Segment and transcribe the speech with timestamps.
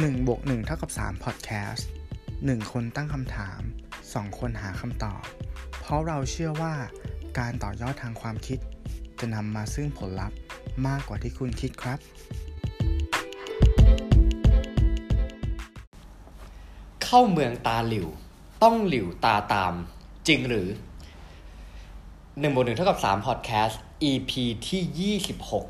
[0.00, 1.82] 1บวก1เท่ากับ3 Podcast
[2.26, 3.60] 1 คนตั้งคำถาม
[4.00, 5.22] 2 คนหาคำตอบ
[5.80, 6.74] เพราะเราเชื่อว่า
[7.38, 8.58] การต่อยอดทางความคิด
[9.20, 10.36] จะนำมาซึ่งผลลัพธ์
[10.86, 11.98] มากกว่าที่คุณคิดครับ
[17.04, 18.08] เข้าเมืองตาหลิว
[18.62, 19.74] ต้องหลิวตาตาม
[20.28, 20.68] จริงหรือ
[22.40, 24.32] หนึ่งบวกหนึ่งเท่ากับสามพอดแคสต์ EP
[24.68, 25.66] ที่ยี่สิบหก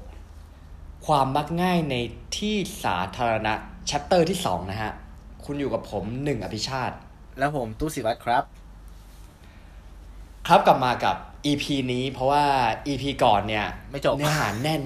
[1.06, 1.94] ความมักง่ายใน
[2.36, 3.54] ที่สาธารณะ
[3.90, 4.92] ชปเตอร์ที่สองนะฮะ
[5.44, 6.96] คุณอยู่กับผมหนึ่งอภิชาติ
[7.38, 8.44] แล้วผมตู้สิวัตรครับ
[10.46, 12.44] ครับกลับมากับ EP นี้เพราะว่า
[12.86, 14.82] EP ก่อนเนี่ยไม่จบเนื้อหาแน่น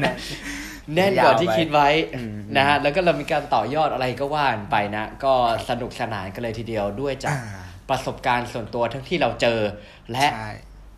[0.00, 0.16] แน่น
[0.94, 5.32] แน่นกว่าที่คิดไว้อืมนะฮะแล้วก็เรามีการต่อยอดอะไรก็ว่านไปนะ ก็
[5.68, 9.60] สนุกสนานกันเลยทีเดียวด้วยจากอ่าประสบการณ์ส่วนตัวทั้งที่เราเจอ
[10.12, 10.50] และใช่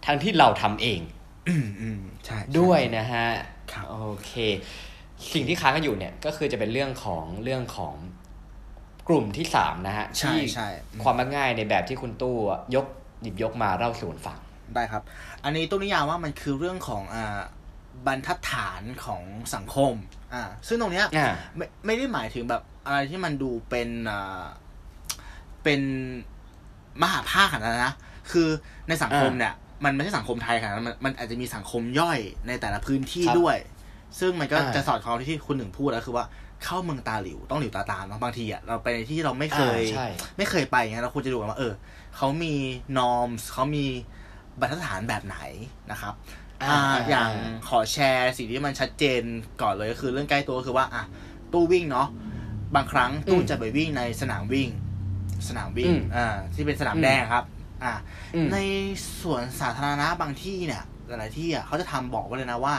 [0.06, 1.00] ทั้งที่เราทำเอง
[1.48, 3.26] อืมอืมใช่ใช่ด้วยนะฮะ
[3.72, 4.32] ครับโอเค
[5.32, 7.94] สิ่งที่ค้างกันอยู่เนี่ยก็คือจะเป็นเรื่องของเรื่องของ
[9.08, 12.36] กลุ่มที่สามนะฮะใช่ที่ใช่อืมความมักง่ายในแบบที่คุณตู้
[12.74, 12.86] ยก
[13.22, 14.38] หยิบยกมาเล่าสู่กันฟัง
[14.74, 15.02] ได้ครับ
[15.44, 17.38] อันนี้ตู้นิยามว่ามันคือเรื่องของอ่า
[18.06, 19.22] บรรทัดฐานของ
[19.54, 19.92] สังคม
[20.34, 24.42] อ่าซึ่งตรงเนี้ยอ่าไม่ไม่ได้หมายถึงแบบอะไรที่มันดูเป็นอ่า
[25.64, 25.80] เป็น
[27.02, 27.94] มหาภาคขนาดนั้นนะ
[28.30, 28.48] คือ
[28.88, 33.56] ในสังคมอ่าเนี่ย มันไม่ใช่สังคมไทยขนาดนั้นมันมันอาจจะมีสังคมย่อยในแต่ละพื้นที่ครับด้วย
[34.18, 36.24] ซึ่งมันก็อ่าจะสอดคล้องที่ที่คุณหนึ่งพูดแล้วคือว่า
[36.64, 40.06] เข้าเมืองตาหลิวต้องหลิวตาตามเนอะบางทีอะเราไปในที่ที่เราไม่เคยอ่าใช่
[40.38, 41.72] ไม่เคยไปอย่างเงี้ยเราควรจะดูกันว่าเออ
[42.16, 42.54] เขามี
[42.98, 43.84] นอมเขามี
[44.60, 45.38] บรรทัดฐานแบบไหน
[45.90, 46.14] นะครับ
[46.62, 47.30] อ่าอ่าอย่าง
[47.68, 49.22] ขอแชร์สิ่งที่มันชัดเจน
[49.62, 51.02] ก่อนเลยก็คือเรื่องใกล้ตัวก็คือว่าอะ
[51.52, 52.08] ตู้วิ่งเนาะ
[52.74, 54.68] บางครั้งตู้อืมจะไปวิ่งในสนามวิ่ง
[55.48, 57.44] สนามวิ่งอืมอ่าที่เป็นสนามอืมแดงครับ
[57.84, 57.92] อ่า
[58.34, 58.56] อืมใน
[59.20, 62.74] สวนสาธารณะบางที่เนี่ยหลายๆที่อะเขาจะทำบอกไว้เลยนะว่า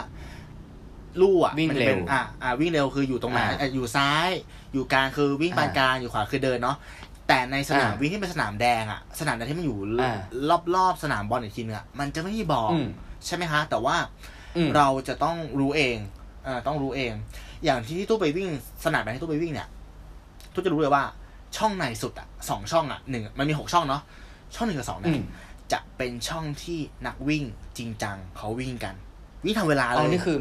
[1.22, 4.30] ลู่อะวิ่งมันจะเป็นเร็วอ่าอ่าวิ่งเร็วคืออยู่ตรงไหนอ่าอะอยู่ซ้าย
[4.74, 6.78] อยู่กลางคือวิ่งปานอ่ากลางอยู่ขวาคือเดินเนาะ
[7.28, 10.18] แต่ในสนามอ่าวิ่งที่เป็นสนามแดงอะ สนามแดงที่มันอยู่อ่า
[10.76, 12.88] รอบๆสนามบอลอีกทีนึงอะมันจะไม่มีบอกอืม
[13.26, 13.96] ใช่ไหมฮะแต่ว่า
[14.58, 15.98] อืมเราจะต้องรู้เอง
[16.46, 17.14] เอ่อต้องรู้เอง
[17.66, 18.50] อย่างที่ที่ตู้ไปวิ่ง
[18.86, 19.68] สนามแดงที่ตู้ไปวิ่งเนี่ย
[20.54, 21.04] ตู้จะรู้เลยว่า
[21.58, 24.02] ช่องในสุดอะสองช่องอะหนึ่งมันมีหกช่องเนาะ
[24.56, 25.26] ช่องหนึ่งกับสองอืเนี่ยม
[25.72, 27.44] จะเป็นช่องที่นักวิ่ง
[27.78, 28.96] จริงจังเขาวิ่งกัน
[29.46, 30.40] วิ่งทำเวลาเลอ๋อยนี่คือา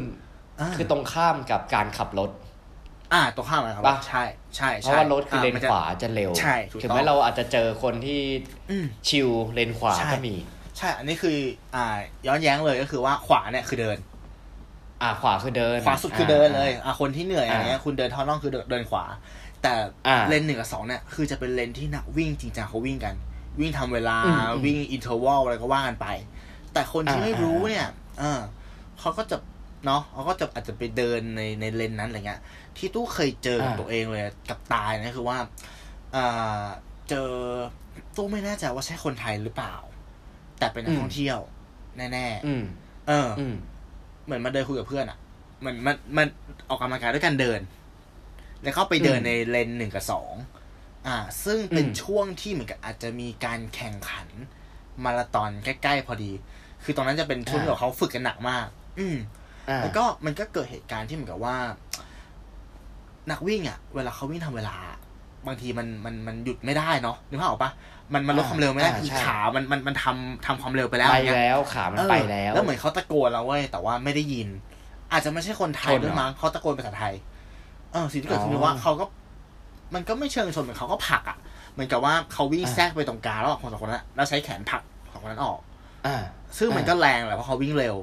[0.75, 2.29] คือตรงข้ามกับการขับรถ
[3.13, 4.23] อ่าตรงข้ามเลยครับปะใช่
[4.55, 8.21] ใช่เพใช่ราะว่ารถคือเลนมัจะขวาจะเร็วใช่ถูกต้องถึงแม้เราอาจจะเจอคนที่
[8.69, 10.35] อืมชิลเลนขวาใช่ก็มี
[10.77, 11.37] ใช่ อันนี้คือ
[11.75, 11.85] อ่า
[12.27, 13.97] ย้อนแย้งเลยก็คือว่าขวาเนี่ยคือเดิน
[15.01, 19.05] อ่าขวาคือเดิน ขวาสุดคือเดินเลยาอะคนที่เหนื่อยอย่างเงี้ยคุณเดินทอดน่องคือเดินเดินขวา
[19.61, 19.73] แต่
[20.07, 23.15] อ่าเลนหนึ่งกับสองเนี่ยคือจะเป็นเลนที่นักวิ่งจริงจังเขาวิ่งกัน
[23.59, 26.07] วิ่งทำเวลาอืมอืมวิ่ง interval อะไรก็ว่ากันไป
[26.73, 27.87] แต่คนที่อ่าไม่รู้อ่าเนี่ย
[28.19, 28.39] เออ
[28.99, 29.37] เขาก็จะ
[29.85, 32.41] เนาะเขาก็จะอาจจะไปเดินในในเลนนั้นอะไรเงี้ย
[32.77, 35.37] ที่ตู้เคยเจอกับตัวเองเลยกับตายนะคือว่า
[36.15, 36.65] อ่า
[37.09, 37.29] เจอ
[38.15, 39.75] ตู้ไม่แน่ใจว่าใช่คนไทยหรือเปล่า
[40.59, 41.39] แต่เป็นนักท่องเที่ยว
[41.97, 43.55] แน่อืมๆเอออืม
[44.25, 45.17] เหมือนมาเดินคุยกับเพื่อนอะ่ะ
[45.65, 46.27] มันมันมัน
[46.69, 47.59] ออกกำลังกายด้วยการเดิน
[48.61, 50.33] แล้วเข้าไปเดินอืมในเลนหนึ่งกับสอง
[51.07, 54.27] อ่า ซึ่งเป็นอืมช่วงที่เหมือนกับอาจจะมีการแข่งขัน
[55.03, 56.31] มาราธอนใกล้ๆพอดี
[56.83, 58.67] คือตรงนั้นจะเป็นช่วงที่แบบเขาฝึกกันหนักมาก
[58.99, 59.38] อืมอ่า
[59.83, 61.55] แล้วก็มันก็เกิดเหตุการณ์ที่เหมือนกับว่า
[63.31, 64.75] นักวิ่งอะ่ะ เวลาเขาวิ่งทำเวลา
[65.47, 67.71] บางทีมันมันมันหยุดไม่ได้เนาะนึกภาพออกปะ
[68.13, 74.47] มันมันลดความเร็วไม่ได้อ่าคือใช่ขา มันมันมันทำทำความเร็วไปแล้วไปอย่างเงี้ยแล้ว ขามันเออไปแล้ว แล้วเหมือนเขาตะโกนเราเว้ยแต่ว่าไม่ได้ยิน
[75.11, 77.13] อาจจะไม่ใช่คนไทยชนเหรอด้วยมั้งเขาตะโกนภาษาไทย
[77.91, 79.05] เออสิ่งที่เกิดขึ้นอ๋อคือว่าเขาก็
[79.95, 81.37] มันก็ไม่เชิงชนเหมือนเขาก็ผลักอะ
[81.73, 84.81] เหมือนกับว่าเขาวิ่งอ่าแทรกไปตรงกลางระหว่างคนสองคนนั้นแล้วใช้แขนผลัก
[85.13, 85.59] สองคนนั้นออก
[86.07, 86.21] อ่า
[86.57, 87.95] ซึ่งมันอ่าก็แรงแหละเพราะเขาวิ่งเร็ว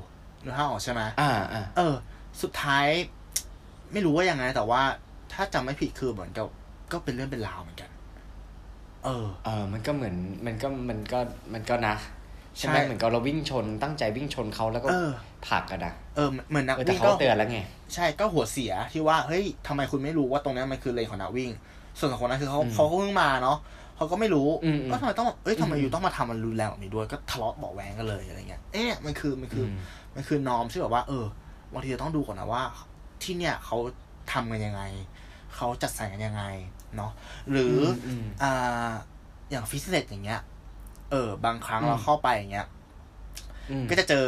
[0.44, 1.94] นึกภาพออกใช่ไหมอ่าอ่าเออ
[2.42, 2.86] สุดท้าย
[3.92, 4.82] ไม่รู้ว่ายังไง แต่ว่า
[5.32, 6.46] ถ้าจำไม่ผิดคือเหมือนกับ
[6.92, 7.90] ก็เป็นเรื่องเป็นราวเหมือนกัน
[9.04, 11.18] เออ เออมันก็เหมือนมันก็มันก็
[11.54, 11.96] มันก็นะ
[12.58, 15.10] ใช่ไหมใช่เหมือนกับเราวิ่งชนตั้งใจวิ่งชนเขาแล้วก็เออ
[15.46, 17.60] ผลักกันนะเออเหมือนนักเออแต่วิ่งเขาก็ เตือนแล้วไง
[17.94, 21.50] ใช่ก็หัวเสียที่ว่าเฮ้ยทำไมคุณไม่รู้ว่าตรงนั้นมันคือเลนของนักวิ่ง
[21.98, 23.58] ส่วนสองคนนั้นคือเขาอืมเขาก็เพิ่งมาเนาะ
[23.96, 29.70] เขาก็ไม่รู้อืมอืมก็ทำไมต้องเอ้ยทำไมอืม อยู่ต้องมาทำมันรุนแรงแบบนี้ด้วยก็ทะเลาะเบาะแวงกันเลยอะไรเงี้ยเอ๊ะมันคือมันคืออ
[30.16, 31.24] มมันคือนอมที่แบบว่า เออ
[31.72, 32.62] บางทีเราต้องดูก่อนนะว่า
[33.22, 33.76] ที่เนี่ยเขา
[34.32, 34.82] ทำกันยังไง
[35.56, 36.44] เขาจัดสรรกันยังไง
[36.96, 37.12] เนาะ
[37.50, 37.76] หรือ
[38.06, 38.90] อมอ่า
[39.50, 40.40] อย่างฟิตเนสอย่างเงี้ย
[41.10, 42.66] เออ บางครั้งอืมเราเข้าไปอย่างเงี้ย
[43.70, 44.26] อืมก็จะเจอ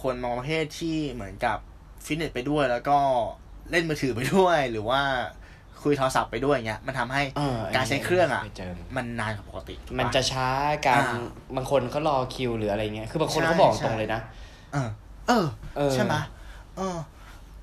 [0.00, 1.58] คนบางประเภทที่เหมือนกับ
[2.04, 2.98] ฟิตเนสไปด้วยแล้วก็
[3.70, 5.00] เล่นมือถือไปด้วย หรือว่า
[5.82, 10.48] คุยโทรศัพท์ไปด้วยเงี้ย มันทำให้เอออันนี้การใช้เครื่องอะเคยเจอมันนานกว่าปกติถูกปมันจะช้า
[10.86, 11.22] การอ่า
[11.56, 14.20] บางคนเขารอคิวหรืออะไรเงี้ยคือบางคนใช่เขาบอกใช่ตรงเลยนะ
[14.72, 15.46] เออ
[15.76, 16.14] เออเออ ใช่ไหม
[16.76, 16.96] เออ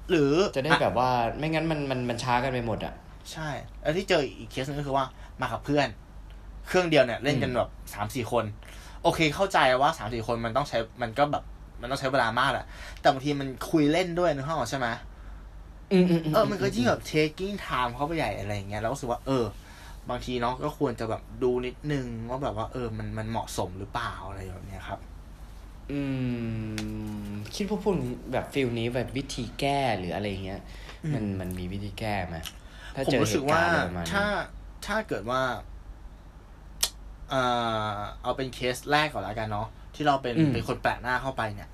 [0.10, 2.94] หรือจะได้แบบว่าไม่งั้นมันมันมันช้ากันไปหมดอะ
[3.32, 3.50] ใช่
[3.82, 5.06] แล้วที่เจออีกเคสนึงก็คือว่า
[5.42, 5.88] มากับเพื่อน
[6.68, 8.46] เครื่องเดียวเนี่ยเล่นกันแบบสามสี่คน
[9.04, 11.44] โอเคเข้าใจว่าสามสี่คนมันต้องใช้มันก็แบบ
[11.82, 12.66] มันต้องใช้เวลามากแหละ
[13.02, 14.88] แต่บางทีมันคุยเล่นด้วยนึกภาพออกใช่ไหม
[15.92, 19.46] อืมอืมเออ มันก็ยิ่งแบบ taking time เข้าไปใหญ่อะไรอย่างเงี้ย แล้วก็รู้สึกว่า เออ
[20.10, 25.00] บางทีเนาะก็ควรจะแบบดูนิดนึงว่าแบบว่า เออ มันมันเหมาะสมหรือเปล่าอะไรแบบเนี้ยครับ
[25.92, 26.02] อื
[27.30, 30.62] ม คิดว่าพวกนี้แบบฟิลนี้แบบวิธีแก้หรืออะไรเงี้ย
[31.14, 32.38] มันมันมีวิธีแก้ไหม
[32.96, 34.34] ถ้าผมเจอรู้เหสึกตุกาว่ารณ์อะไรประมาณถ้านี้
[34.86, 35.42] ถ้าเกิดว่า
[37.30, 37.42] เอ่
[37.94, 41.70] อเอาเป็นเคสแรกก่อนแล้วกันเนาะที่เราเป็นเป็นคนแปลกหน้าเข้าไปเนี่ย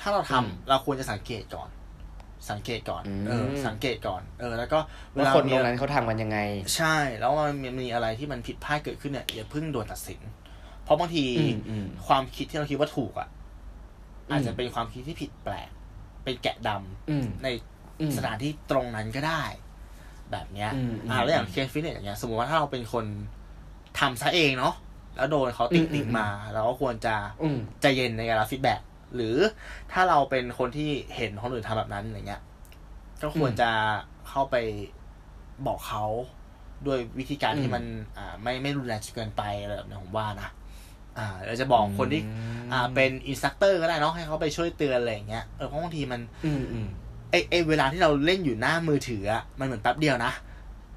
[0.00, 1.68] ถ้าเราทำเราควรจะสังเกตก่อน
[2.50, 4.78] สังเกตก่อนเออสังเกตก่อน เออ แล้วก็
[5.14, 6.38] เวว่าลาคนมีตรงนั้นเขาทำกันยังไง
[6.76, 10.20] ใช่ แล้วมันมีมีอะไรที่มันผิดพลาดเกิดขึ้นเนี่ยอย่าเพิ่งด่วนตัดสิน
[10.84, 13.28] เพราะบางทีอืมอืมความคิดที่เราคิดว่าถูกอะ
[14.28, 15.70] อืมอาจจะเป็นความคิดที่ผิดแปลก
[16.24, 17.48] เป็นแกะดำอืมใน
[18.00, 19.42] อืมสถานที่ตรงนั้นก็ได้
[20.32, 23.04] แบบเนี้ยอืมอืมอ่าแล้วอย่างเคสฟิตเนสอย่างเงี้ย สมมติว่าถ้าเราเป็นคน
[23.98, 24.74] ทำซะเองเนาะ
[25.16, 28.80] แล้วโดนเขาติ๊กอืมติ๊กอืมมาเราก็ควรจะอืมใจเย็นในการรับ feedback
[29.14, 29.36] หรือ
[29.92, 32.42] ถ้าเราเป็นคนที่เห็นคนอื่นทำแบบนั้นอย่างเงี้ย
[33.22, 33.70] ก็ควรจะ
[34.28, 34.56] เข้าไป
[35.66, 36.04] บอกเขา
[36.86, 37.84] ด้วยวิธีการที่มัน
[38.18, 40.48] อ่า ไม่ไม่รุนแรงจนเกินไปอะไรแบบนี้ผมว่านะ
[41.18, 42.22] อ่าเราจะบอกคนที่
[42.72, 46.86] อ่าเป็น instructor ก็ได้เนาะให้เขาไปช่วยเตือนอะไรอย่างเงี้ยเออเพราะบางทีมันอืมอืม
[47.30, 50.32] ไอไอเวลาที่เราเล่นอยู่หน้ามือถืออะมันเหมือนแป๊บเดียวนะ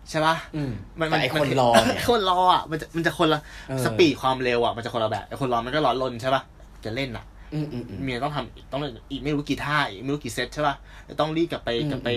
[0.10, 3.40] ใช่ปะอืมมันแต่ไอคนรอเนี่ยคนรออะมันจะมันจะคนละ
[3.70, 6.42] เออ speed ความเร็วอะมันจะคนละแบบไอคนรอมันก็ร้อนรนใช่ปะ
[6.86, 8.82] จะเล่นอะอืมอืมอืมเมียต้องทำต้อง
[9.12, 10.76] อีกไม่รู้กี่ท่าอีกไม่รู้กี่เซตใช่ปะ
[11.10, 12.10] จะต้องรีบกลับไปอืมกลับไป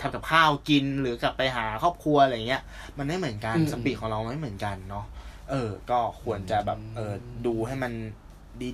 [0.00, 2.62] ทำกับข้าวกินหรือกลับไปหาครอบครัวอะไรเงี้ย
[2.98, 5.04] มันไม่เหมือนกันอืมสปีดของเราไม่เหมือนกันเนาะ
[5.50, 7.14] เออ ก็ควรจะแบบเออ
[7.46, 7.92] ดูให้มัน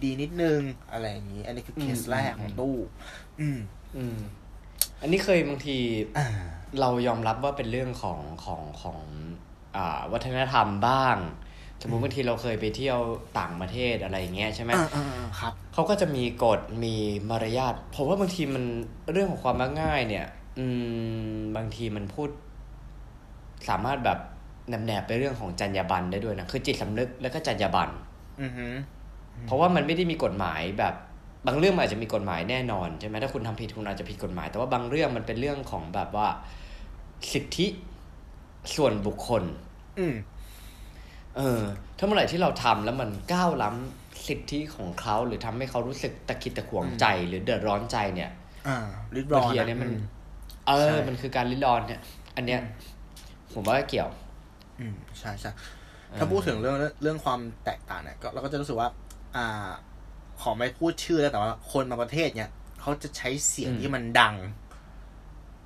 [0.04, 0.60] ดีๆ นิดนึง
[0.92, 2.76] อะไรอย่างนี้ อันนี้คือเคสแรกของตู้
[3.40, 3.58] อืม
[3.96, 4.16] อืม
[5.00, 5.78] อันนี้เคยบางที
[6.18, 6.26] อ่า
[6.80, 8.98] เรายอมรับว่าเป็นเรื่องของของของ
[9.76, 11.16] อ่า วัฒนธรรมบ้าง
[11.80, 12.98] สมมติบางทีเราเคยไปเที่ยว
[13.38, 16.94] ต่างประเทศอะไรอย่างเงี้ยใช่ไหมอ่าอ่าอ่าครับเขาก็จะมีกฎมี
[17.30, 18.64] มารยาทผมว่าบางทีมัน
[19.12, 20.26] เรื่องของความมักง่าย เนี่ย
[20.58, 20.66] อื
[21.32, 22.28] ม บางทีมันพูด
[23.68, 24.18] สามารถแบบ
[24.68, 27.90] แนบๆไปเรื่องของจรรยาบรรณได้ด้วยนะคือจิตสำนึกแล้วก็จรรยาบรรณ
[28.42, 28.66] อือฮึ
[29.46, 30.94] เพราะว่ามันไม่ได้มีกฎหมายแบบ
[31.46, 36.28] บางเรื่องมันอาจจะมีกฎหมายแน่นอนใช่ไหมถ้าคุณทำผิดคุณอาจจะผิดกฎหมาย แต่ว่าบางเรื่องมันเป็นเรื่องของแบบว่า
[37.32, 37.66] สิทธิ
[38.76, 39.42] ส่วนบุคคล
[39.98, 40.14] อืม
[41.36, 41.62] เออ
[41.98, 48.30] ถ้าเมื่อไหร่ที่เราทำแล้วมันก้าวล้ำสิทธิของเขาหรือทำให้เขารู้สึกตะคิดตะขวงใจ หรือเดือดร้อนใจเนี่ย
[48.68, 48.78] อ่า
[49.16, 49.94] ริดรอบางนทีอันเนี้ยมันอื
[50.66, 52.00] เอใช่อมันคือการลิดรอนเนี่ย
[52.36, 52.60] อันเนี้ย
[53.52, 54.10] ผมว่าเกี่ยว
[54.82, 55.52] อืมใช่ใช่
[56.18, 58.88] ถ้าพูดถึงเรื่องเรื่องความแตกต่างเนี่ยก็เราก็จะรู้สึกว่า
[59.36, 59.70] อ่า
[60.40, 62.50] ขอไม่พูดชื่อแล้วแต่ว่าคนบางประเทศเนี่ย
[62.80, 64.34] เขาจะใช้เสียงอืมที่มันดัง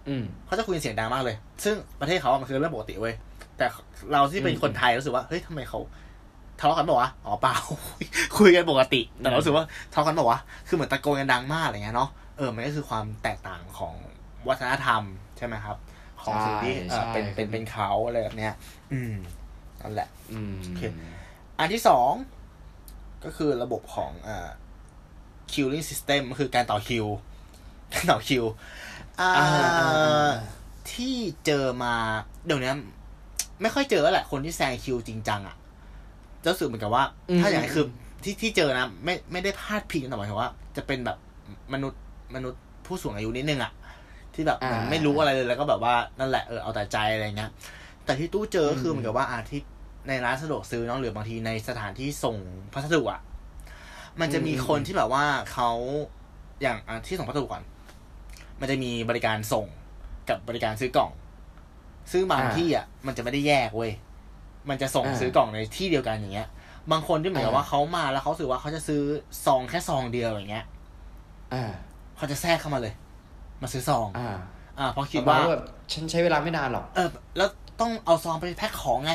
[0.09, 3.15] อืมเขาจะคุยเสียงดังมากเลย ซึ่งประเทศเขาอะมันคือเรื่องปกติเว้ย
[3.59, 3.67] แต่
[4.13, 5.81] เราที่เป็นอืมคนไทยรู้สึกว่าเฮ้ยทำไมเขา
[6.61, 7.57] ทะเลาะกันบอกว่าวะอ๋อเปล่า
[8.39, 13.95] คุยกันปกติ แต่เรารู้สึกว่าทะเลาะกันบอกว่าวะคือเหมือนตะโกนกันดังมากอะไรเงี้ยเนาะเออมันก็คือความแตกต่างของ
[14.49, 15.03] วัฒนธรรม
[15.37, 15.77] ใช่ไหมครับ
[16.27, 18.55] ของสิ่งที่เออใช่เป็นเป็นเป็นเขาอะไรแบบเนี้ย
[18.93, 19.15] อืม
[19.83, 20.83] นั่นแหละ อืมโอเค
[21.59, 22.13] อันที่สอง
[23.25, 24.49] ก็คือระบบของอ่า
[25.51, 27.07] queuing system ก็คือการต่อคิว
[27.95, 28.45] การต่อคิว
[29.21, 30.33] อ่าอ่าอ่าอ่า
[30.93, 31.95] ที่เจอมา
[32.47, 32.73] เดี๋ยวนี้
[33.63, 35.57] ไม่ค่อยเจอแล้วแหละคนที่แซงคิวจริงจังอะ่ะ
[36.43, 37.05] จะรู้สึกเหมือนกับว่า
[37.41, 37.85] ถ้าอย่างไรคือ
[38.25, 41.19] ที่ที่เจอนะ ไม่ไม่ได้พลาดพิงแต่หมายถึงว่า จะเป็นแบบ
[41.73, 42.03] มนุษย์
[42.35, 43.73] มนุษย์ผู้สูงอายุนิดนึงอะ่ะ
[44.37, 47.51] ที่แบบเหมือนไม่รู้อะไรเลยแล้วก็แบบว่านั่นแหละเออเอาแต่ใจอะไรเงี้ย
[48.05, 49.61] แต่ที่ตู้เจอก็คือเหมือนกับว่าอาที่
[50.09, 52.37] ในร้านสะดวกซื้อเนาะหรือบางทีในสถานที่ส่ง
[52.73, 53.21] พัสดุอะ
[54.21, 55.71] มันจะมีคนที่แบบว่าเขา
[56.63, 57.63] อย่างอะที่ส่งพัสดุก่อน
[58.61, 59.67] มันจะมีบริการส่ง
[60.29, 61.11] กับบริการซื้อกล่อง
[62.13, 63.93] ซึ่งบางอ่าที่อะมันจะไม่ได้แยกเว้ย
[64.69, 66.49] มันจะส่งอ่าซื้อกล่องในที่เดียวกันอย่างเงี้ย
[66.93, 69.03] บางคนที่เหมือนกับอ่า ว่าเขามาแล้วเขารู้สึกว่าเขาจะซื้อ
[69.45, 70.67] ซองแค่ซองเดียวอย่างเงี้ย
[71.55, 71.73] อ่า
[72.17, 72.95] เขาจะแทรกเข้ามาเลย
[73.63, 74.37] มาซื้อซอง อ่า
[74.79, 77.49] อ่าเพราะคิดประมว่าณแบบฉันใช้เวลาไม่นานหรอก เออ แล้ว
[77.81, 79.13] ต้องเอาซองไปแพ็คของไง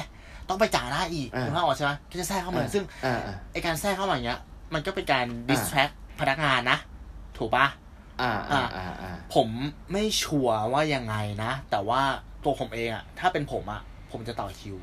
[0.50, 4.40] ต้องไปจ่ายหน้าอีกอ่าคุณภาพออกใช่ไหมก็จะแทรกเข้ามาซึ่งอ่าอ่าไอการแทรกเข้ามาอย่างเงี้ย
[4.74, 6.78] มันก็เป็นการ distract พนักงานนะ
[7.38, 7.66] ถูกปะ
[8.22, 9.48] อ่าอ่าอ่าอ่าผม
[9.92, 12.02] ไม่ชัวร์ว่ายังไงนะ แต่ว่า
[12.44, 13.82] ตัวผมเองอะถ้าเป็นผมอะ
[14.12, 14.78] ผมจะต่อคิว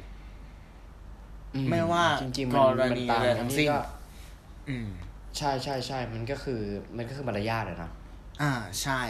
[1.55, 3.81] อืไม่ว่าจริงๆกมันรมันณีตามอะไรทั้อันงนี้สิ้นก็
[4.69, 4.89] อืม
[5.39, 6.61] ใช่ใช่ใช่มันก็คือ
[6.97, 7.91] มันก็คือมารยาทอะนะ
[8.43, 9.01] อ่า ใช่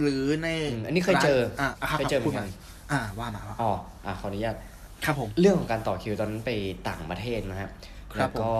[0.00, 2.48] หรือในอืมอันนี้เคยเจอร้านอ่าครับเคยเจอเหมืพูอดนกัมาน
[2.92, 3.72] อ่าว่ามาว่าอ๋อ
[4.06, 4.56] อ่าขออนุญาต
[5.04, 6.50] ครับผมเรื่องของการต่อคิวตอนนั้นไป
[6.88, 7.70] ต่างประเทศนะครับ
[8.12, 8.50] ครัแล้บวก็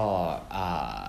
[0.56, 1.02] อ่า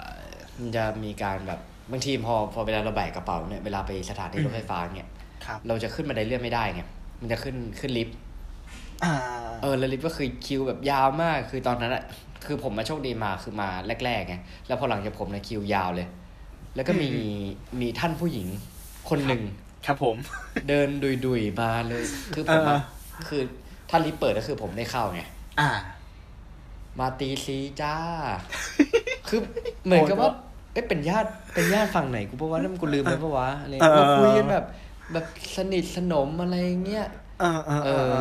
[0.59, 1.59] มันจะมีการแบบ
[1.91, 5.09] บางทีพอพอเวลาเราแบกกระเป๋าเนี่ยเวลาไปสถานีรถไฟฟ้าเนี่ย
[5.45, 6.81] ครับเราจะขึ้นบันไดเลื่อนไม่ได้ไง
[7.21, 8.17] มันจะขึ้นขึ้นลิฟต์
[9.03, 9.13] อ่า
[9.61, 12.03] เออแล้วลิฟต์ก็คือคิวแบบยาวมากคือตอนนั้นอะ
[12.45, 13.69] คือผมมาโชคดีมาคือมา
[14.05, 14.35] แรกๆไง
[14.67, 16.07] แล้วพอหลังจากผมนะคิวยาวเลย
[16.75, 17.09] แล้วก็มี
[17.81, 18.47] มีท่านผู้หญิง
[19.09, 19.41] คนหนึ่ง
[19.85, 20.15] ครับผม
[20.69, 20.87] เดิน
[21.25, 22.03] ดุยๆมาเลย
[22.35, 23.41] คือผมอะเออคือ
[23.89, 25.21] ท่านลิฟต์เปิดก็คือผมได้เข้าไง
[25.59, 25.69] อ่า
[26.99, 27.95] มาตีซีจ้า
[29.27, 29.39] คือ
[29.85, 30.31] เหมือนกับว่า
[30.73, 34.65] เอ๊ะเป็นญาติเป็นญาติฝั่งไหนกูปะวะนั่นกูลืมไปปะวะอะไรเออมาคุยกันแบบ
[35.13, 35.25] แบบ
[35.55, 37.07] สนิทสนมอะไรเงี้ย
[37.39, 38.15] เออเออเอเอออ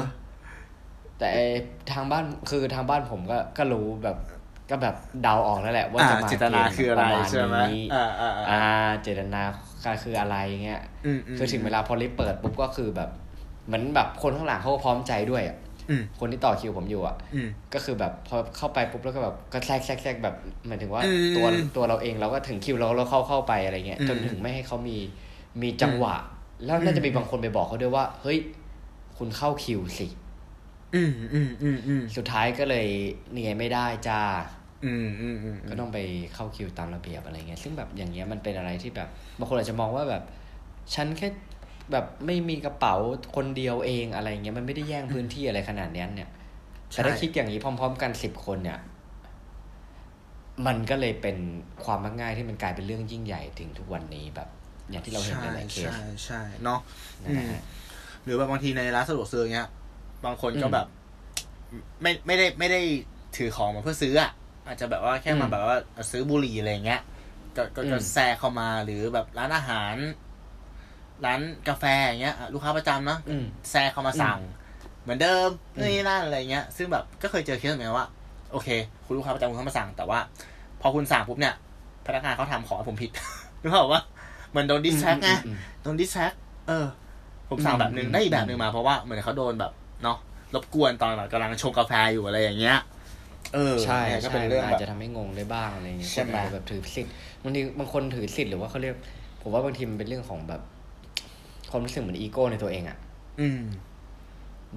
[1.18, 1.46] แต่ไอ้
[1.92, 4.16] ทางบ้านคือทางบ้านผมก็ก็รู้แบบ
[4.70, 8.62] ก็แบบเดาออกแล้วแหละ ว่าจะมาอ่าจิตนาคืออะไรเกณฑ์ใช่ไหมประาณนี้อ่าอ่าอ่าอ่า
[9.02, 9.42] เจตนา
[10.02, 13.10] คืออะไรเงี้ยอืมมคือถึงเวลาพอลิฟต์เปิดปุ๊บก็คือแบบ
[13.66, 15.56] เหมือนแบบคนข้างหลังเขาก็พร้อมใจด้วยอะ
[15.90, 20.34] อืมคนที่ต่อคิวผมอยู่อะอืมก็คือแบบพอเข้าไปปุ๊บแล้วก็แบบก็แทรกแทรกแทรกแบบ
[20.66, 24.96] หมายถึงว่าอืมตัวตัวเราเองเราก็ถึงคิวเราเราเข้าเข้าไปอะไรเงี้ยอืมจนถึงไม่ให้เขามี
[25.62, 26.14] มีจังหวะ
[26.64, 28.38] แล้วน่าจะมีบางคนไปบอกเขาด้วยว่า เฮ้ย
[29.18, 30.06] คุณเข้าคิวสิ
[30.94, 32.86] อืมอืมอืมอืมสุดท้ายก็เลย
[33.32, 34.63] เนี่ยไม่ได้จ้าอืมอืมอืม
[35.68, 35.98] ก็ต้องไป
[36.34, 40.22] เข้าคิวตามระเบียบอะไรเงี้ยซึ่งแบบอย่างเงี้ยมันเป็นอะไรที่แบบบางคนอาจจะมองว่าแบบ
[40.94, 41.28] ฉันแค่
[41.92, 42.94] แบบไม่มีกระเป๋า
[43.36, 46.30] คนเดียวเองอะไรเงี้ยมันไม่ได้แย่งพื้นที่อะไรขนาดนั้นเนี่ย
[46.90, 48.78] แต่ถ้าคิดอย่างนี้พร้อม ๆ กันสิบคนเนี่ย
[50.66, 51.36] มันก็เลยเป็น
[51.84, 54.48] ความมักง่ายที่มันกลายเป็นเรื่องยิ่งใหญ่ถึงทุกวันนี้แบบ
[54.90, 56.80] อย่างที่เราเห็นหลายๆเคสใช่ใช่เนาะ
[57.24, 57.62] นะฮะ
[58.24, 59.68] หรือแบบบางทีในร้านสะดวกซื้อเงี้ย
[60.24, 60.86] บางคนก็อืมแบบ
[62.02, 62.80] ไม่ไม่ได้ไม่ได้
[63.36, 64.30] ถือของมาเพื่อซื้ออะ
[64.66, 65.76] อาจจะแบบว่าแค่มาอืมแบบว่า
[66.10, 67.00] ซื้อบุหรี่อะไรเงี้ย
[67.56, 69.94] ก็ก็ก็อืมแทรกเข้ามาหรือแบบร้านอาหาร
[71.24, 74.38] ร้านกาแฟอย่างเงี้ยอะลูกค้าประจำเนาะอืมแทรกเข้ามาสั่ง
[75.02, 78.08] เหมือนเดิมอืมนี่นั่นอะไรเงี้ย ซึ่งแบบก็เคยเจอเคสเหมือนกันว่า
[78.52, 78.68] โอเค
[79.04, 80.18] คุณลูกค้าประจำคุณเข้ามาสั่ง แต่ว่า
[80.80, 81.54] พอคุณสั่งปุ๊บเนี่ย
[82.06, 83.10] พนักงานเขาทำของให้ผมผิด
[83.60, 84.02] นึกภาพออกว่า
[84.50, 86.32] เหมือนโดน distract ไงอืมโดน distract
[86.68, 86.86] เออ
[87.48, 90.18] ผมสั่งแบบหนึ่งอืมได้อีกแบบหนึ่งมาเพราะว่าเหมือนเขาโดนแบบเนาะ
[90.54, 92.78] รบกวนตอนแบบกำลังชงกาแฟอยู่อะไรอย่างเงี้ย
[93.54, 98.94] เออใช่เนี่ยก็ใช่เป็นเรื่องอาแบจบจะทำให้งงได้บ้างอะไรเงี้ยใช่ไหมคนอาจจะแบบถือสิทธิ์บางทีบางคนถือสิทธิ์หรือว่าเขาเรียก
[99.42, 100.60] ผมว่าบางทีมันเป็นเรื่องของแบบ
[101.70, 102.98] ความรู้สึกเหมือนอีโก้ในตัวเองอะ
[103.40, 103.62] อืม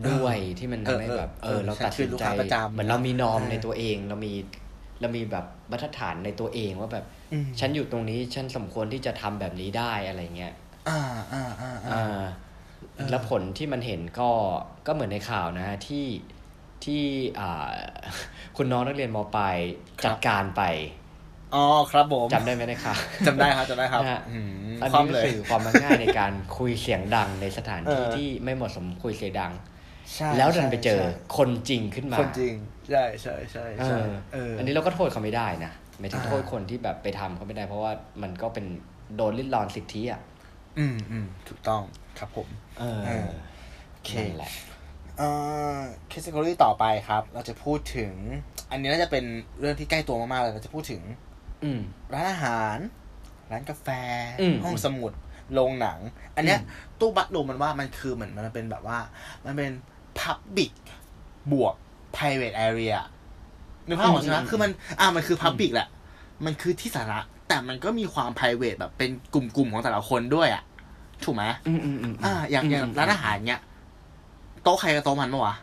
[0.10, 4.34] ด้วยที่มันทำให้แบบ เอเอออเราฉันตัดคืสิอนลูกใจค้าประจำเหมือนเรามีนอมเออในตัวเองเรามี
[5.02, 10.54] เรามีแบบมาตรฐานในตัวเองว่าแบบอืมฉันอยู่ตรงนี้ฉันสมควรที่จะทำแบบนี้ได้อะไรเงี้ย
[10.90, 11.00] อ่า
[11.34, 12.02] อ่าอ่าอ่า
[13.00, 14.30] อ่าแล้วผลที่มันเห็นก็
[14.88, 16.06] ก็เหมือนในข่าวนะฮะที่
[16.86, 17.04] ที่
[17.40, 17.72] อ่า
[18.58, 19.56] คุณน้องนักเรียนมปลาย
[20.06, 20.64] จัดการไป
[21.56, 29.52] อ๋อครับผมจำได้ไหมในข่าวจำได้ครับจำได้ครับนะฮะอืมอันความนี้เลยก็คือความมักง่ายในการคุยเสียงดังในสถานที่เออที่ไม่เหมาะสมคุยเสียงดัง
[30.16, 32.54] ใช่แล้วดันไปเจอใช่คนจริงขึ้นมาคนจริง
[32.90, 37.92] ใช่ใช่ใช่เอใช่อเอออันนี้เราก็โทษเขาไม่ได้นะไม่ถึงอ่าโทษคนที่แบบไปทำเขาไม่ได้ เพราะว่า
[38.22, 38.66] มันก็เป็น
[39.16, 40.22] โดนลิดรอนสิทธิอะ
[40.80, 41.82] อืมอืมถูกต้อง
[42.20, 42.48] ครับผม
[42.80, 43.30] เออเออ
[43.92, 44.52] โอเคนั่นแหละ
[45.18, 45.30] เอ่
[45.78, 48.14] อแคตตากรีต่อไปครับ เราจะพูดถึง
[48.72, 49.26] อันนี้น่าจะเป็น
[49.60, 51.02] เรื่องที่ใกล้ตัวมากๆเลยเราจะพูดถึง
[51.64, 51.80] อืม
[52.14, 52.78] ร้านอาหาร
[53.52, 53.88] ร้านกาแฟ
[54.42, 55.12] อืมห้องสมุด
[55.54, 56.00] โรงหนัง
[56.36, 59.00] อันเนี้ยอืมตู้บัตรดูมันว่ามันคือเหมือนมันเป็นแบบว่า
[59.46, 59.72] มันเป็น
[60.20, 60.74] Public
[61.52, 61.74] บวก
[62.16, 62.96] private area
[63.88, 65.88] นึกภาพออกใช่ไหมคือมัน อ่ามันคือ Public แหละ
[66.46, 70.64] มันคือที่สาธารณะแต่มันก็มีความ private แบบเป็นกลุ่มๆของแต่ละคนด้วยอะ
[71.24, 73.62] ถูกไหมอืมอืมอืมอ่า อย่างอย่างร้านอาหารเนี้ย
[74.68, 75.56] โต๊ะใครกับโต๊ะมันปะวะ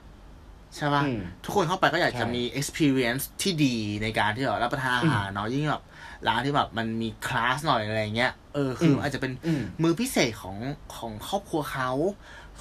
[0.77, 5.83] ใช่ปะอืมทุกคนเข้าไปก็อยากจะใช่มี experience ที่ดีในการที่แบบรับประทานอาหารเนาะยิ่งแบบ
[6.29, 10.57] ร้านที่แบบมันมีคลาสหน่อยอะไรเงี้ยเออคืออมอาจจะเป็นอืมมือพิเศษของ
[10.97, 11.91] ของครอบครัวเขา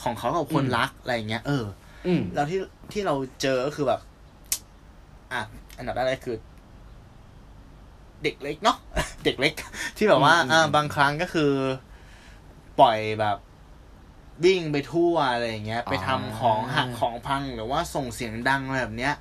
[0.03, 1.65] ของเขากับคนอืมรักอะไรเงี้ยเออ
[2.07, 2.59] อืมแล้วที่
[2.91, 3.99] ที่เราเจอก็คือแบบ
[5.31, 5.41] อะ
[5.77, 6.37] อันดับแรกเลยคือ
[8.23, 8.77] เด็กเล็กเนาะ
[9.25, 9.53] เด็กเล็ก
[9.97, 11.51] ที่แบบว่าอืมอืมอ่าบางครั้งก็คือ
[12.79, 13.37] ปล่อยแบบ
[14.45, 19.15] วิ่งไปทั่วอะไรอย่างเงี้ย ไปทำของหักของพังหรือว่าส่งเสียงดังอะไรแบบเนี้ย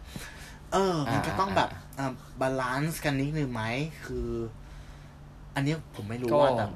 [0.73, 3.63] เออ มันก็ต้องแบบอ่า balance กันนิดนึงไหม
[4.07, 4.29] คือ
[5.55, 6.67] อันนี้ผมไม่รู้ก็ว่าแต่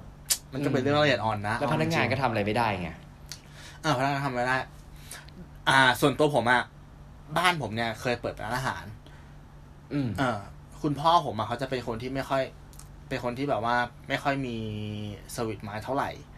[0.52, 2.90] มันก็เป็นเรื่องละเอียดอ่อนนะแล้วพนักงานก็ทำอะไรไม่ได้ไง
[3.84, 4.56] อ่าพนักงานทำไม่ได้
[5.68, 6.62] อ่า ส่วนตัวผมอะ
[7.38, 8.84] บ้านผมเนี่ย เคยเปิดร้านอาหาร
[9.92, 10.38] อืม เออ
[10.82, 12.42] คุณพ่อผมอะเขาจะเป็นคนที่ไม่ค่อย
[13.08, 13.76] เป็นคนที่แบบว่า
[14.08, 14.56] ไม่ค่อยมี
[15.34, 16.35] สวิตมาเท่าไหร่เ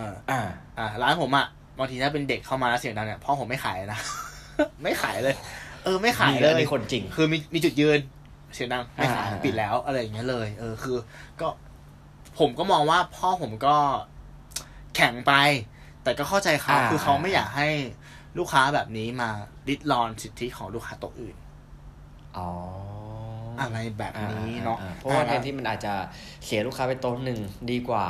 [0.00, 0.40] อออ่า
[0.78, 1.46] อ่า ร้านผมอะ
[1.78, 4.00] บางทีถ้าเป็นเด็กเข้ามาแล้วเสียงดังเนี่ยพ่อผมไม่ขายนะ
[4.82, 5.34] ไม่ขายเลย
[5.84, 7.98] เออ ไม่ขายนี่เลอันยนี้คนจริง คือมีมีจุดยืน
[8.54, 10.96] เสียงดังไม่ขายอ่าปิดแล้วอะไรอย่างเงี้ยเลย เออ คือ
[11.40, 11.48] ก็
[12.38, 13.76] ผมก็มองว่าพ่อผมก็
[14.96, 15.32] แข็งไป
[16.02, 17.68] แต่ก็เข้าใจเขาอ่าคือเขาไม่อยากให้
[18.38, 19.30] ลูกค้าแบบนี้มา
[19.68, 21.36] ริดรอนสิทธิของลูกค้าโต๊ะอื่น
[22.36, 22.48] อ๋อ
[23.60, 25.92] อะไรแบบอ่นี้เนาะอ่เพราะว่าแทนที่มันอาจจะ
[26.44, 27.38] เสียลูกค้าไปโต๊ะหนึ่ง
[27.70, 28.06] ดีกว่า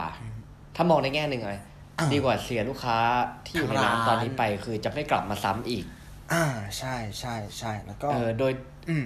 [0.76, 1.69] ถ้ามองในแง่หนึ่งเลยอ่า
[2.12, 2.98] ดีกว่าเสียลูกค้า
[3.46, 5.84] ที่อยู่ในร้านทั้งร้านตอนนี้ไป คือจะไม่กลับมาซ้ำอีก
[6.32, 6.44] อ่า
[6.78, 8.52] ใช่ใช่ใช่แล้วก็เออโดย
[8.88, 9.04] อืม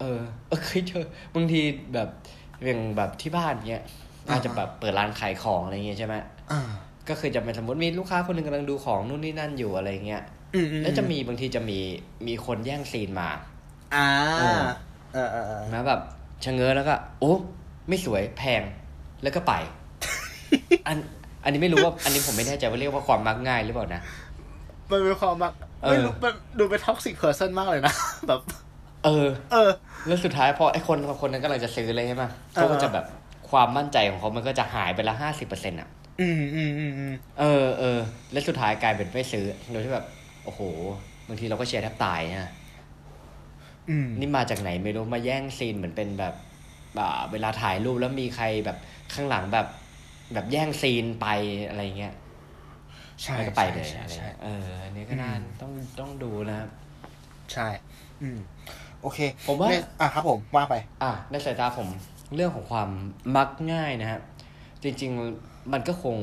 [0.00, 1.60] เออเออเคยเจอบางที
[1.94, 2.08] แบบ
[2.64, 3.84] อย่างแบบที่บ้านเนี้ย
[4.28, 6.14] อ่าอาจจะแบบเปิดร้านขายของอะไรเงี้ยใช่ไหม
[6.52, 6.60] อ่า
[7.08, 10.22] ก็คือจะเป็นสมมติมีลูกค้าคนหนึ่งกำลังดูของนู่นนี่นั่นอยู่อะไรเงี้ย
[10.54, 11.78] อืมอืมแล้วจะมีบางทีจะมี
[12.26, 13.30] มีคนแย่งซีนมา
[13.94, 14.06] อ่า
[14.38, 14.62] เออ
[15.12, 16.00] เออเออเออนะแบบ
[16.44, 17.32] ชะเง้อแล้วก็โอ้
[17.88, 18.62] ไม่สวยแพง
[19.22, 19.52] แล้วก็ไป
[20.86, 20.98] อัน
[21.46, 24.02] อันนี้ไม่รู้ว่า อันนี้ผมไม่แน่ใจว่าเรียกว่าความมักง่ายหรือเปล่านะ
[24.90, 27.94] มันเป็นความมักเออไม่รู้มันดูเป็น toxic person มากเลยนะ
[28.28, 28.40] แบบ
[29.04, 29.70] เออ เออ
[30.06, 33.04] แล้วสุดท้ายพอไอ้คนคนนั้นกำลังจะซื้อเลยใช่ไหมเขาก็จะแบบ
[33.50, 35.88] ความมั่นใจของเขามันก็จะหายไปละห้าสิบเปอร์เซ็นต์อะ
[36.20, 37.98] อืมอืมอืมอืมเออเออ
[38.32, 40.06] แล้วสุดท้ายกลายเป็นไม่ซื้อ โดยที่แบบ
[40.44, 40.60] โอ้โห
[41.28, 42.52] บางทีเราก็เชียร์แทบตายนะ
[43.90, 46.34] อืมนี่มาจากไหนไม่รู้ มาแย่งซีนเหมือนเป็นแบบ
[46.98, 48.76] อ่าเวลาถ่ายรูปแล้วมีใครแบบ
[49.14, 49.66] ข้างหลังแบบ
[50.32, 51.26] แบบแย่งซีนไป
[51.68, 52.14] อะไรเงี้ย
[53.22, 56.68] ใช่แล้วก็ไปเลยใช่อะไรใช่เงี้ยเอออันนี้ก็น่าอืมต้องต้องดูนะครับ
[57.52, 57.68] ใช่
[58.22, 58.38] อืม
[59.02, 61.88] โอเค ผมว่าเนี่ยอะครับผมว่าไป อะในสายตาผม
[62.34, 62.88] เรื่องของความ
[63.36, 64.22] มักง่ายนะครับ
[64.82, 65.10] จริง
[65.42, 66.16] ๆ มันก็คง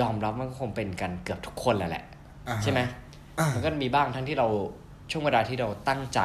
[0.00, 2.04] ยอมรับมันก็คงเป็นกันเกือบทุกคนแหละแหละ
[2.48, 2.80] อ่าฮะใช่ไหม
[3.38, 4.48] อ่ามันก็มีบ้างทั้งที่เรา
[5.10, 6.20] ช่วงเวลาที่เราตั้งใจ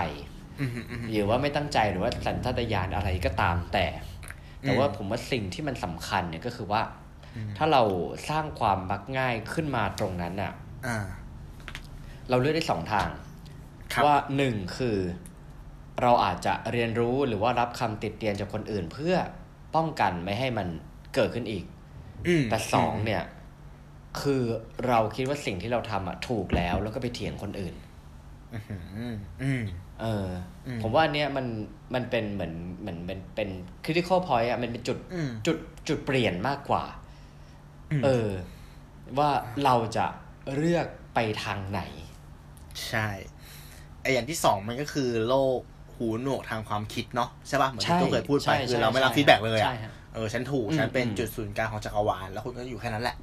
[0.59, 3.85] อืมอืมอืมหรือว่าไม่ตั้งใจหรือว่าสัญชาตญาณอะไรก็ตามแต่
[4.61, 7.10] แต่อืมว่าผมว่าสิ่งที่มันสำคัญเนี่ยก็คือว่าอืม
[7.57, 7.83] ถ้าเรา
[8.29, 10.53] สร้างความมักง่ายขึ้นมาตรงนั้นอะ
[10.88, 10.97] อ่า
[12.29, 13.09] เราเลือกได้สองทาง
[13.93, 14.97] ครับว่าหนึ่งคือ
[16.01, 19.15] เราอาจจะเรียนรู้หรือว่ารับคำติดเตียนจากคนอื่น เพื่อ
[19.75, 20.67] ป้องกันไม่ให้มัน
[21.15, 21.63] เกิดขึ้นอีก
[22.27, 23.23] อืมแต่สองเนี่ย
[24.21, 24.43] คือ
[24.88, 27.75] เราคิดว่าสิ่งที่เราทำอะถูกแล้วแล้วก็ไปเถียงคนอื่น
[28.53, 29.63] อืมอืมอืม
[30.01, 30.27] เออ
[30.67, 31.45] อมผมว่าอันเนี้ยมัน
[31.93, 33.50] มันเป็นเหมือนเหมือนเป็นเป็น
[33.85, 35.57] critical point อะมันเป็นจุดอืมจุด
[35.88, 37.00] จุดเปลี่ยนมากกว่าอืม
[38.03, 38.29] เออ
[39.17, 39.31] ว่า
[39.63, 40.05] เราจะ
[40.55, 41.81] เลือกไปทางไหน
[42.88, 43.07] ใช่
[44.01, 45.59] ไออย่างที่สองมันก็คือโรค
[45.96, 53.15] หูหนวกทางความคิดเนาะใช่ป่ะเหมือนที่ใช่ตู้เคยพูดไปใช่คือใช่เราไม่รับใช่ feedback เลยใช่อะฮะเออฉันถูกอืมฉันเป็นอืมจุดศูนย์กลางของจักรวาลแล้วคุณก็อยู่แค่นั้นแหละ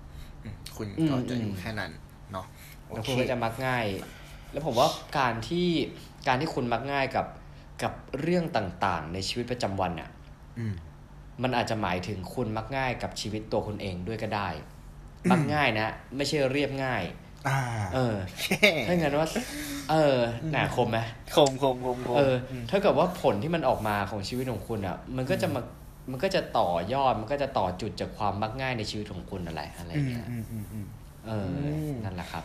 [0.45, 1.91] อืมคุณก็อืมจะอยู่อืมแค่นั้น
[2.33, 2.47] เนาะ
[2.89, 3.87] โอแล้วเคคุณก็จะมักง่าย
[4.53, 4.89] แล้วผมว่า
[5.19, 5.69] การที่
[6.29, 7.27] การที่คุณมักง่ายกับ
[7.83, 10.11] กับเรื่องต่างๆ ในชีวิตประจำวันอะ
[10.59, 10.67] อื
[11.39, 14.49] มมันอาจจะหมายถึงคุณมักง่ายกับชีวิตตัวคุณเองด้วยก็ได้
[15.25, 17.03] อืมมักง่ายนะ ไม่ใช่เรียบง่าย
[17.49, 17.59] อ่า
[17.95, 18.17] เออ
[18.89, 19.29] ถ้างั้นว่า
[19.91, 20.17] เออ
[20.53, 20.99] หนาคมไหม
[21.37, 25.61] คมคมคมคมเอออมถ้าเกิดว่าผลที่มันออกมาของชีวิตของคุณอะ มันก็จะมา
[26.11, 30.87] มันก็จะต่อยอดมันก็จะต่อจุดจากความมักง่ายในชีวิตของคุณอะไรอะไรอืมเงี้ยอืมอืมอืม
[31.27, 32.45] เอออมนั่นแหละครับ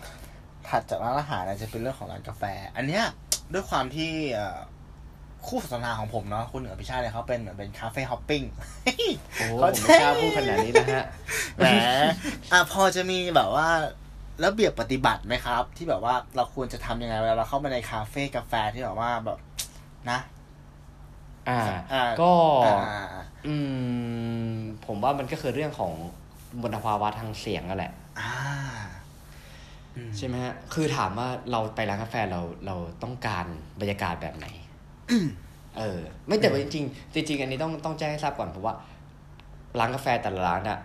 [0.67, 2.43] ถัดจากร้านอาหารเนี่ยจะเป็นเรื่องของร้านกาแฟ
[2.75, 3.06] อันเนี้ย
[3.53, 4.60] ด้วยความที่เอ่อ
[5.47, 8.43] คู่สนทนาของผมเนาะคุณเหนือพิชาติเนี่ยเขาเป็นเหมือนเป็น cafe hopping
[9.38, 11.06] โอ้เขาผมไม่กล้าพูดขนาดนี้นะฮะ
[11.58, 11.65] แหม
[12.51, 13.67] อะพอจะมีแบบว่า
[14.43, 19.39] ระเบียบปฏิบัติไหมครับ ที่แบบว่าเราควรจะทำยังไงเวลาเราเข้ามาในคาเฟ่กาแฟที่แบบว่าแบบ
[20.10, 20.19] นะ
[21.49, 21.62] อ่า
[21.93, 22.32] อ่าก็
[22.65, 23.03] อ่า
[23.47, 23.56] อื
[24.47, 24.53] ม
[24.86, 25.91] ผมว่ามันก็คือเรื่องของ
[26.62, 28.34] มลภาวะทางเสียงนั่นแหละอ่า
[29.95, 33.45] อืมใช่ไหมฮะ คือถามว่าเราไปร้านกาแฟเราเราต้องการ
[33.79, 34.47] บรรยากาศแบบไหน
[35.78, 38.73] เออ ไม่แต่ว่าจริงๆจริงๆอันนี้ต้องต้องแจ้งให้ทราบก่อนเพราะว่า
[39.80, 40.80] ร้านกาแฟแต่ละร้านอะ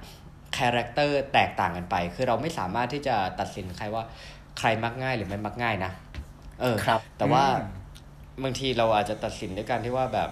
[0.57, 4.03] character แตกต่างกันไป คือเราไม่สามารถที่จะตัดสินใครว่า
[4.59, 5.93] ใครมักง่ายหรือไม่มักง่ายนะ
[6.61, 7.67] เออครับ แต่ว่าอืม
[8.45, 10.31] บางทีเราอาจจะตัดสินด้วยการที่ว่าแบบ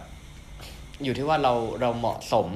[1.04, 2.48] อยู่ที่ว่าเราเราเหมาะสม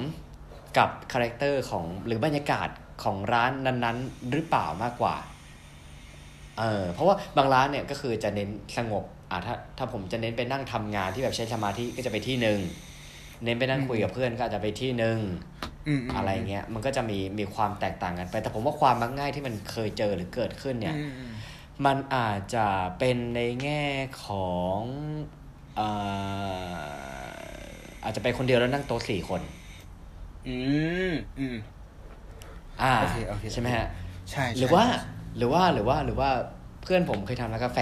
[0.77, 2.69] กับ character ของหรือบรรยากาศ
[3.03, 5.15] ของร้านนั้น ๆ หรือเปล่ามากกว่า
[6.61, 12.59] เออเพราะว่าบางร้านเนี่ยก็คือจะเน้นสงบอ่าถ้าถ้าผมจะเน้นไปนั่งทำงานที่แบบใช้สมาธิก็จะไปที่หนึ่ง
[13.43, 15.19] เน้นไปนั่งคุยกับเพื่อนก็อาจจะไปที่หนึ่ง
[15.87, 21.33] อืมมอะไรเงี้ยมันก็จะมีมีความแตกต่างกันไป แต่ผมว่าความมักง่ายที่มันเคยเจอหรือเกิดขึ้นเนี่ยอืมอืม
[21.85, 22.67] มันอาจจะ
[22.99, 23.83] เป็นในแง่
[24.25, 24.81] ของ
[25.75, 25.87] เอ่
[26.81, 27.51] อ
[28.03, 29.41] อาจจะไปคนเดียวแล้วนั่งโต๊ะสี่คน
[30.47, 30.55] อื
[31.11, 31.55] มอืม
[32.81, 33.85] อ่าโอเคโอเคใช่ไหมฮะ
[34.31, 36.29] ใช่ใช่หรือว่าใช่ หรือว่าหรือว่าหรือว่า
[36.81, 37.79] เพื่อนผมเคยทำร้านกาแฟ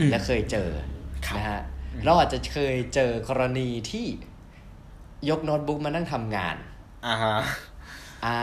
[0.00, 0.68] อืมและเคยเจอ
[1.26, 1.60] ครับนะฮะ
[1.92, 4.06] อืมเราอาจจะเคยเจอกรณีที่
[5.30, 6.56] ยกโน้ตบุ๊กมานั่งทำงาน
[7.06, 7.36] อ่าฮะ
[8.24, 8.38] อ่า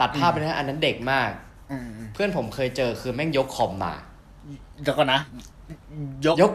[0.00, 1.30] ตัดภาพไปนะอันนั้นเด็กมาก
[1.70, 3.94] อืมอืมเพื่อนผมเคยเจอคือแม่งยกคอมมา
[4.82, 5.20] เดี๋ยวก่อนนะ
[6.26, 6.52] ยกยก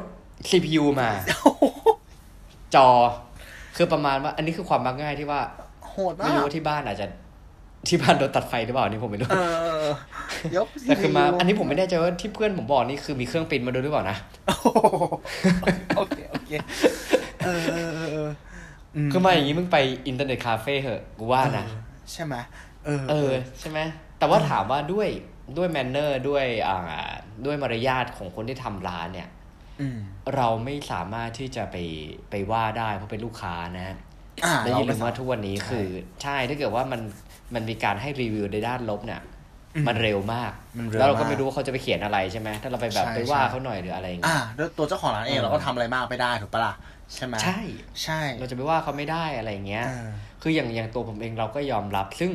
[0.49, 1.09] CPU มา
[2.75, 2.87] จอ
[3.75, 5.41] คือประมาณว่า อันนี้คือความมักง่ายที่ว่า
[5.87, 7.07] โหดมาไม่กรู้ว่าที่บ้านอาจจะ
[7.87, 9.37] ที่บ้านโดนตัดไฟหรือเปล่าอันนี่ผมไม่รู้เอ
[9.83, 9.87] อ
[10.55, 14.17] ยกแต่คือมา CPU อันนี้ผมไม่แน่ใจว่าที่เพื่อนผมบอกนี่คือมีเครื่องปริ้นมาด้วยหรือเปล่านะ
[14.47, 14.67] โอ้โห
[15.97, 16.51] โอเคโอเค
[17.45, 18.29] เออเออเออเออ
[19.11, 21.65] คือมาอย่างนี้มึงไปอินเทอร์เน็ตคาเฟ่เหอะกูว่านะ
[22.11, 22.35] ใช่ไหม
[22.85, 23.79] เออเออใช่ไหม
[24.19, 25.09] แต่ว่าถามว่าด้วย
[25.57, 26.79] ด้วย manner ด้วยอ่า
[27.45, 29.29] ด้วยมารยาทของคนที่ทำร้านเนี่ย
[29.81, 29.97] อืม
[30.35, 31.77] เราไม่สามารถที่จะไป
[32.29, 33.97] ไปว่าได้เพราะเป็นลูกค้านะฮะ
[34.45, 35.87] อ่าแล้วอย่าลืเรมไว่าทุกวันนี้ใช่คือ
[36.23, 37.01] ใช่ถ้าเกิดว่ามัน
[37.55, 39.21] มันมีการให้รีวิวในด้านลบเนี่ย
[39.75, 46.73] อืมมันเร็วมากมันเร็วแล้วเราก็มากไม่รู้ว่าเขาจะไปเขียนอะไรใช่ไหมถ้าเราไปแบบใช่ไปว่าใช่เขาหน่อยหรืออะไรอย่างอ่าเงี้ยแล้วตัวเจ้าของร้านเองเออเราก็ทำอะไรมากไม่ได้ถูกปะล่ะ
[47.13, 47.59] ใช่ไหมใช่
[48.03, 50.07] ใช่ เราจะไปว่าเขาไม่ได้อะไรอย่างเงี้ยเออ
[50.41, 52.31] คืออย่างอย่างตัวผมเองเราก็ยอมรับ ซึ่ง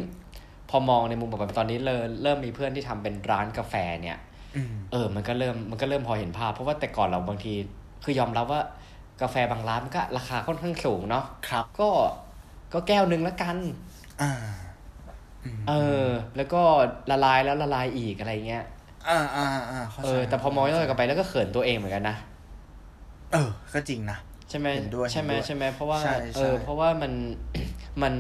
[0.70, 4.18] พอมองในมุมแบบตอนนี้เริ่มเริ่มมีเพื่อนที่ทำเป็นร้านกาแฟเนี่ย
[4.57, 7.52] อืมเออ มันก็เริ่มมันก็เริ่มพอเห็นภาพ เพราะว่าแต่ก่อนเราบางที
[8.04, 8.61] คือยอมรับว่า
[9.22, 11.88] กาแฟบางร้านมันก็ราคาค่อนข้างสูงเนาะครับ ก็
[12.72, 13.57] ก็แก้วหนึ่งละกัน
[14.22, 14.33] อ่า
[15.68, 15.72] เอ
[16.05, 16.61] อ แล้วก็
[17.11, 18.64] ละลายแล้วละลายอีกอะไรเงี้ย
[19.09, 22.16] อ่าอ่าอ่าข้าใจเออ แต่พอมองย้อนกลับไปแล้วก็เขินตัวเองเหมือนกันนะ
[23.33, 24.18] เออ ก็จริงนะ
[24.51, 27.12] ใช่ไหมเห็นด้วยใช่ไหมเห็นด้วยใช่ไหมเพราะว่าใช่เอใช่อเพราะว่ามัน
[28.03, 28.14] มัน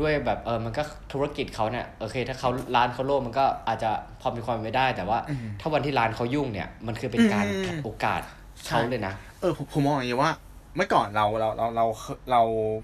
[0.00, 8.20] ด้วยแบบเออมันก็ธุรกิจเขาเนี่ยโอเค ถ้าเขาร้านเขาโล่งมันก็อาจจะพอมีความเป็นไม่ได้ แต่ว่าอืมถ้าวันที่ร้านเขายุ่งเนี่ย มันคือเป็นการอืมขัดโอกาส
[8.66, 10.30] เขาเลยนะ เออผมผมมองอย่างนี้ว่า
[10.76, 11.84] เมื่อก่อนเราเราเราเรา
[12.30, 12.40] เรา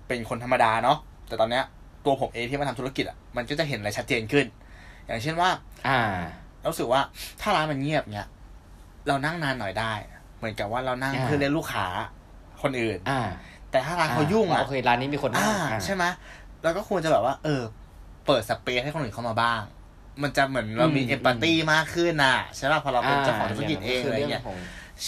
[0.09, 1.65] เป็นคนธรรมดาเนาะแต่ตอนเนี้ย
[2.05, 4.47] ตัวผมเองที่มาทำธุรกิจอะมันก็จะเห็นอะไรชัดเจนขึ้น
[5.07, 5.51] อย่างเช่นว่า
[5.89, 6.01] อ่า
[6.61, 7.01] เรารู้สึกว่า
[7.41, 8.29] ถ้าร้านมันเงียบเนี้ย
[9.09, 9.93] เรานั่งนานหน่อยได้
[10.39, 11.87] เหมือนกับว่าเรานั่งอ่าเพื่อเรียกลูกค้า
[12.63, 13.23] คนอื่น อ่า
[13.71, 16.05] แต่ถ้าร้านเขายุ่งอะโอเคร้านนี้มีคนนั่อ่างอ่าใช่ไหม
[16.63, 17.63] เราก็ควรจะแบบว่า เออ
[18.27, 19.61] เปิดสเปซให้คนอื่นเข้ามาบ้าง
[20.23, 24.59] มันจะเหมือนเรามีอืมเอมพัตตีมากขึ้นน่ะใช่ป่ะพอเราเป็นเจ้าของธุรกิจเองคือะไรเรื่องเงี้ยของ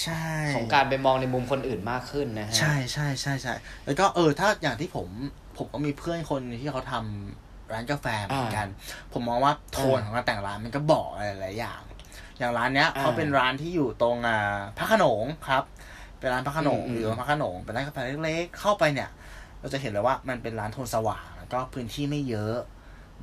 [0.00, 0.24] ใช่
[0.54, 5.08] ของการไปมองในมุมคนอื่นมากขึ้นนะฮะใช่ใช่ใช่ใช่แล้วก็เออถ้าอย่างที่ผม
[5.56, 8.68] ผมก็มีเพื่อนคนที่เขาทำร้านกาแฟเหมือนกัน
[9.12, 11.80] ผมมองว่าโทนของการแต่งร้านมันก็บอกอะไรหลายอย่าง
[12.38, 15.64] อย่างร้านเนี้ยอ่าเขาเป็นร้านที่อยู่ตรงอ่าพระโขนงครับ
[16.18, 19.10] เป็นร้านพระโขนงอืมอยู่ตรงพระโขนงเป็นร้านกาแฟเล็กๆเข้าไปเนี่ย
[19.60, 22.56] เราจะเห็นเลยว่ามันเป็นร้านโทนสว่างแล้วก็พื้นที่ไม่เยอะ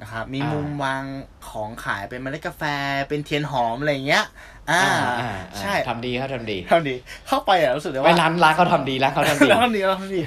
[0.02, 1.04] นะครับมีมุมวาง
[1.50, 2.64] ของขายเป็นเมล็ดกาแฟ
[3.10, 4.26] เป็นเทียนหอมอะไรอย่างเงี้ย
[4.72, 4.84] อ่า
[5.20, 6.96] อ่าใช่ทำดีครับทำดีทำดี
[7.28, 10.22] เข้าไปอะรู้สึกเลยไปว่าร้านร้านเขาทำดีร้านเขาทำดีแล้วทำดีแล้วทำดี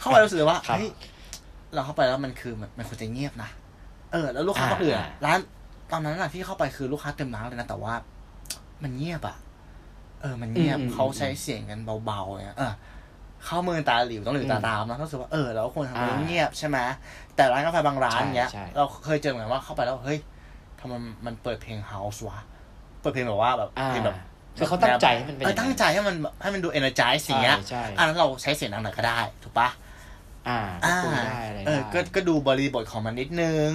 [0.00, 0.90] เข้าไปรู้สึกเลยว่าครับเฮ้ย
[1.74, 3.50] เราเข้าไปแล้วมันคือมันมันควรจะเงียบนะ
[4.12, 5.38] เออ แล้วลูกค้าอ่าคนอื่นอะอ่าร้าน
[5.92, 7.94] ตอนนั้นอะที่เข้าไปคือลูกค้าเต็มร้านเลยนะแต่ว่า
[8.82, 9.36] มันเงียบอะ
[10.20, 12.72] เออ มันเงียบเขาใช้เสียงกันเบาๆเนี่ยเออ
[13.44, 16.78] เข้ามือตาหลิวต้องหลิวตาตามนะรู้สึกว่าเออเราก็ควรทำให้เงียบใช่ไหม
[17.36, 20.18] แต่ร้านกาแฟบางร้านเงี้ย เราเคยเจอเหมือนว่าเข้าไปแล้วเฮ้ย
[20.80, 20.92] ทำไม
[21.26, 22.38] มันเปิดเพลงเฮาส์วะ
[23.00, 24.16] เปิดเพลงแบบว่าแบบอ่าเพลงแบบ
[24.58, 29.68] คือเขาตั้งใจให้มันเป็นเอออย่างนั้นตั้งใจให้มันให้มันดู energize สิ่งเงี้ยใช่ใช่อันนั้นเราใช้เสียงดังหน่อยก็ได้ ถูกปะ
[30.48, 33.70] อ่าอ่าก็คุยได้อะไรเออได้ก็ก็ดูบริบทของมันนิดนึง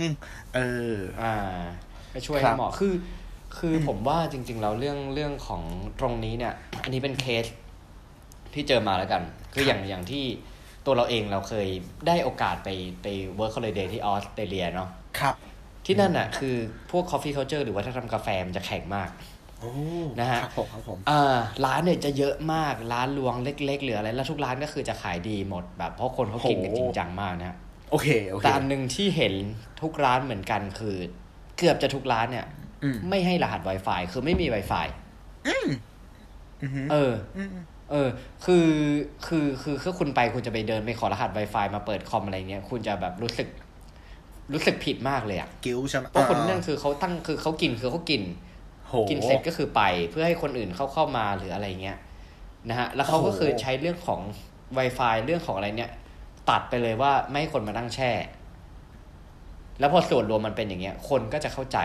[0.56, 0.60] เอ
[0.92, 1.34] อ อ่า
[2.14, 2.94] ก็ช่วยครัให้บเหมาะคือ
[3.58, 5.64] คือผมว่าจริง ๆ แล้วเรื่องเรื่องของ
[6.00, 7.46] ตรงนี้เนี่ย อันนี้เป็นเคส
[8.54, 9.22] ที่เจอมาแล้วกัน
[9.54, 10.26] คืออย่างอย่างที่
[10.86, 11.68] ตัวเราเองเราเคย
[12.08, 12.70] ได้โอกาสไป
[13.02, 13.08] ไป
[13.40, 15.36] work holiday ที่ออสเตรเลียเนาะครับ
[15.86, 16.56] ที่นั่นน่ะ คือ
[16.92, 19.33] พวก coffee culture หรือว่าถ้าทำกาแฟมันจะแข็งมากโอ้
[20.20, 27.58] นะฮะครับผมครับผมอ่าร้านเนี่ยจะเยอะมากร้านรวงเล็กๆหรืออะไรแล้วทุกร้านก็คือจะขายดีหมดแบบเพราะคนเขากินกันจริงจังมากนะฮะ
[27.92, 29.34] โอเคโอเคแต่อันหนึ่งที่เห็น
[29.82, 30.96] ทุกร้านเหมือนกันคือ
[31.58, 32.46] เกือบจะทุกร้านเนี่ย
[32.84, 34.88] อืมไม่ให้รหัส Wi-Fi คือไม่มี Wi-Fi
[35.48, 35.68] อืม
[36.62, 37.50] อืมเอออืม
[37.92, 38.10] เออ
[38.46, 38.68] คือ
[39.28, 43.48] คือ คือคือคุณไปคุณจะไปเดินไปขอรหัส Wi-Fi มาเปิดคอมอะไรเงี้ย คุณจะแบบรู้สึก
[44.54, 48.22] รู้สึกผิดมากเลยอะกิ้วใช่ไหมเพราะคนนั่นคือเขาตั้ง คือเขากิน คือเขากิน
[48.53, 48.53] โห
[49.10, 51.98] กินเสร็จก็คือไปเพื่อให้คนอื่นเข้าเข้ามาหรืออะไรเงี้ย
[52.70, 54.22] นะฮะแล้วเขาก็โอ้โหคือใช้เรื่องของ
[54.78, 55.92] Wi-Fi เรื่องของอะไรเนี่ย
[56.50, 58.12] ตัดไปเลยว่าไม่ให้คนมานั่งแช่
[59.80, 61.80] แล้วพอส่วนรวมมันเป็นอย่างเงี้ย คนก็จะเข้าใจ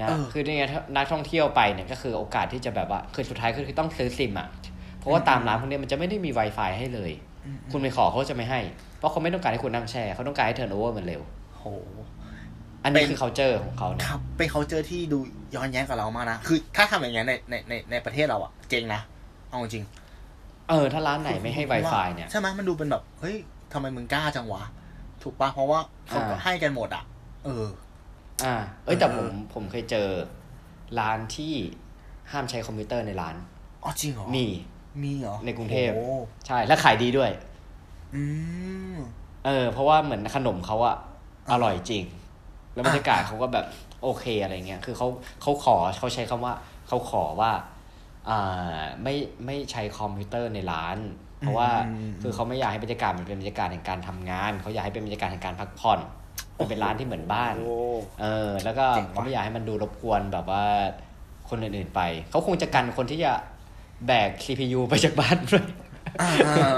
[0.00, 4.48] นะเออคือเนี่ยถ้านักท่องเที่ยวไปเนี่ยก็คือโอกาสที่จะแบบว่าคือสุดท้ายก็คือต้องซื้อซิมอะ
[4.98, 7.12] เพราะว่าตามร้านพวกเนี้ยมันจะไม่ได้มี Wi-Fi ให้เลย
[7.72, 8.60] คุณไปขอเขาจะไม่ให้
[8.98, 11.22] เพราะเขาไม่ต้องการให้คุณนั่งแช่เขาต้องการให้เทิร์นโอเวอร์มันเร็ว
[11.56, 11.64] โห
[12.86, 15.18] อันนี้เป็นคือ culture ของเขาเนี่ยครับ เป็นเขาเจอที่ดู
[15.54, 19.00] ย้อนแย้งกับเรามากนะ คือถ้าทำอย่างเงี้ยในในในในประเทศเราอะเจ๊งนะ
[19.50, 19.84] เอาจริง
[20.68, 23.36] เออ ถ้าร้านไหนไม่ให้ Wi-Fi เนี่ย ใช่ไหมมันดูเป็นแบบ เฮ้ย
[23.72, 24.62] ทำไมมึงกล้าจังวะ
[25.22, 27.04] ถูกปะเพราะว่าเขาก็อ่าให้กันหมดอะ
[27.44, 27.66] เออ
[28.44, 30.08] อ่า เอ้ยแต่เออผมผมเคยเจอ
[30.98, 31.54] ร้านที่
[32.30, 33.36] ห้ามใช้คอมพิวเตอร์ในร้าน
[33.82, 34.46] อ๋อจริงเหรอ มี
[35.02, 36.06] มีเหรอ ในกรุงเทพโอ้
[36.46, 37.30] ใช่ แล้วขายดีด้วย
[38.14, 38.22] อื
[38.94, 38.96] ม
[39.46, 40.96] เออ เพราะว่าเหมือนขนมเขาอะ
[41.48, 42.04] ออ่าร่อยจริง
[42.76, 43.66] แล้วบรรยากาศอ่าเขาก็แบบ
[44.02, 45.08] โอเคอะไรเงี้ย คือเขา
[45.42, 46.52] เขาขอเขาใช้คำว่า
[46.88, 47.52] เขาขอว่า
[48.28, 49.14] อ่าไม่
[49.46, 50.96] ไม่ใช้คอมพิวเตอร์ในร้าน
[51.40, 51.70] เพราะว่า
[52.22, 56.00] คือเขาไม่อยากให้บรรยากาศมันเป็นบรรยากาศแห่งการทำงานเขาอยากให้เป็นบรรยากาศแห่งการพักผ่อน
[56.58, 57.76] มันเป็นร้านที่เหมือนบ้านโอ้
[58.20, 60.64] เออ แล้วก็เจ๋งว่ะเขาไม่อยากให้มันดูรบกวนแบบว่า
[61.48, 63.32] คนอื่นๆไป เขาคงจะกันคนที่จะ
[64.06, 65.64] แบก CPU ไปจากบ้านด้วย
[66.22, 66.76] อ่า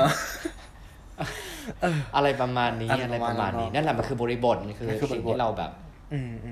[2.16, 5.87] อะไรประมาณนี้อะอะไรไรปประระมามาณณนั้นี้นนั่นแหละมันคือบริบทมันคือมันคือบริสิ่งบทที่เราแบบอืมอืม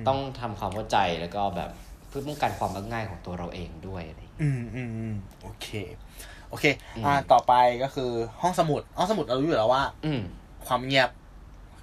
[0.09, 1.71] ต้องทำความเข้าใจแล้วก็แบบ
[2.16, 5.69] พื่อป้องกันความมักง่ายของตัวเราเองด้วยอะไรอืมอืมอืมโอเค
[6.51, 6.64] โอเค
[6.97, 8.11] อืมอ่า ต่อไปก็คือ
[8.42, 10.21] ห้องสมุด ห้องสมุดเรารู้อยู่แล้วว่า อืม
[10.66, 11.11] ความเงียบ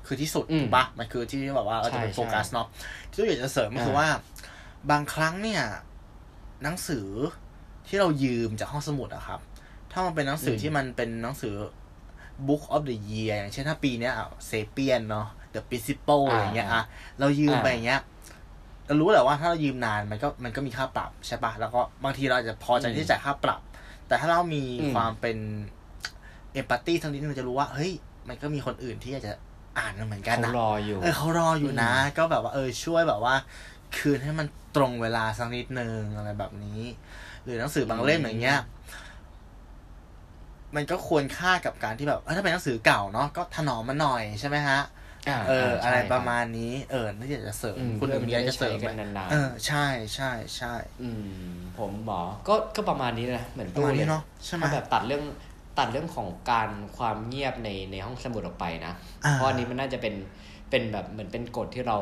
[0.06, 2.68] คือที่สุดอืมถูกปะมันคือที่แบบว่าเราจะเป็นใช่โฟกัสเนาะ
[3.12, 4.08] ที่เราอยากจะเสริมก็คืออ่าว่า
[4.92, 5.62] บางครั้งเนี่ย
[6.64, 7.08] หนังสือ
[7.88, 9.40] ที่เรายืมจากห้องสมุดอะครับ
[9.92, 11.54] ถ้ามันเป็นหนังสือที่มันเป็นหนังสือ
[12.48, 14.14] Book of the Year อย่างเช่นถ้าปีเนี้ย
[14.48, 16.84] เซเปียนเนาะ The Principle อะไรอย่างเงี้ยอะ
[17.20, 18.02] เรายืมไปอย่างเงี้ย
[18.88, 23.62] เรารู้แหละว่าถ้าเรายืมนานมันก็มันก็มีค่าปรับใช่ปะแล้วก็บางทีเราอาจจะพอใจที่จะจ่ายค่าปรับ
[24.08, 25.38] แต่ถ้าเรามีอืมความเป็น
[26.54, 27.92] เอมพัตตี้ทั้งนี้เราจะรู้ว่า เฮ้ย
[28.28, 29.34] มันก็มีคนอื่นที่อยากจะ
[29.80, 33.36] อ่านมันเหมือนกันเขานะรออยู่เออเขารออยู่นะ ก็แบบว่าเออช่วยแบบว่า
[33.98, 36.82] คืนให้มันตรงเวลาสักนิดนึงอะไรแบบนี้
[37.44, 38.60] หรือหนังสือบางเล่มอย่างเงี้ย
[40.76, 44.84] มันก็ควรค่ากับการที่แบบเออถ้าเป็นหนังสือเก่าเนาะก็ถนอมมันหน่อยใช่ไหมฮะอ่า
[45.48, 55.24] เอออ่าอะไรใช่คบประมาณนี้ เออน่าจะเสริมอืมคุณเพื่อื่อนนมีอะไรจะเสริมมันจะได้ใช้ไหมกันนานๆเออใช่ใช่ใช่อืม ผมหมอก็ก็ประมาณนี้นะเหมือนประตู้มาณเลนี้ยเนาะใช่ไหมถ้าแบบตัดเรื่อง
[55.80, 58.94] ตัดเรื่องของการความเงียบในในห้องสมุดออกไปนะ
[59.26, 60.16] อ่าเพราะอันนี้มันน่าจะเป็น
[60.70, 61.98] เป็นแบบเหมือนเป็นกฎที่เรา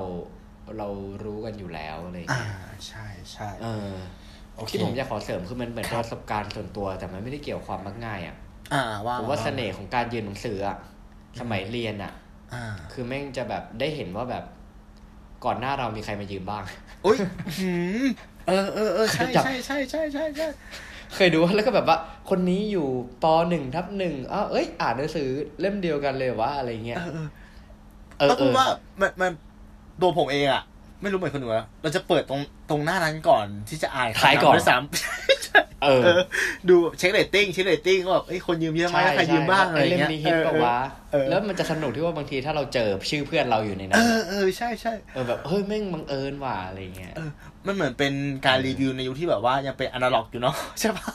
[0.78, 0.88] เรา
[1.26, 2.54] รู้กันอยู่แล้วอะไรอย่างอ่าเงี้ย
[2.88, 3.94] ใช่ใช่เออ
[4.56, 8.36] โอเคที่ผมจะขอเสริมคือมันเหมือนครับประสบการณ์ส่วนตัว แต่มันไม่ได้เกี่ยวกับความมักง่ายอะ
[8.74, 10.78] อ่าว่าผมว่าเสน่ห์ของการยืนหนังสืออะ
[11.40, 12.21] สมัยเรียนอะอ่า
[12.92, 14.44] คือแม่งจะแบบได้เห็นว่าแบบ
[15.46, 16.64] ก่อนหน้าเรามีใครมายืมบ้าง
[17.06, 17.18] อุ้ย
[17.60, 17.72] หื
[18.04, 18.06] ม
[18.48, 20.48] เออเออเออใช่จับใช่ใช่ใช่ใช่ใช่
[21.16, 21.98] เคยดูแล้วก็แบบว่า
[22.30, 22.88] คนนี้อยู่
[23.24, 25.28] ปหนึ่งทับหนึ่งอ้าวเอ้ย อ่านหนังสือ
[25.60, 27.28] เล่มเดียวกันเลยวะอะไรเงี้ยเออเออ
[28.18, 28.68] เออต้องเอพูดอว่า
[29.02, 29.32] มันมัน
[30.02, 30.64] ตัวผมเองอะ
[31.02, 36.02] ไม่รู้เหมือนคนอื่นนะเราจะเปิดตรงตรงหน้านั้นก่อนที่จะอ่านขายก่อนด้วยซ้เอำอ เออ
[36.70, 40.78] ดูเช็คเรตติ้งเช็คเรตติ้งว่าแบบเอ้ยคนยืมเยอะไหมใครยืมบ้างอะไรเล่มเงี้ยนี้ฮิตปะวะ
[41.14, 47.30] เออแล้วมันจะสนุกที่ว่าบางทีถ้าเราเจอชื่อเพื่อนเราอยู่ในนั้เอนอเออใช่ใช่เออแบบเฮ้ยแม่งบังเอิญว่ะอะไรเงี้ยเออ
[47.68, 48.14] มันเหมือนเป็น
[48.46, 51.06] การรีวิวในยุคที่แบบว่ายังเป็นอนาล็อกอยู่เนาะใช่ปะ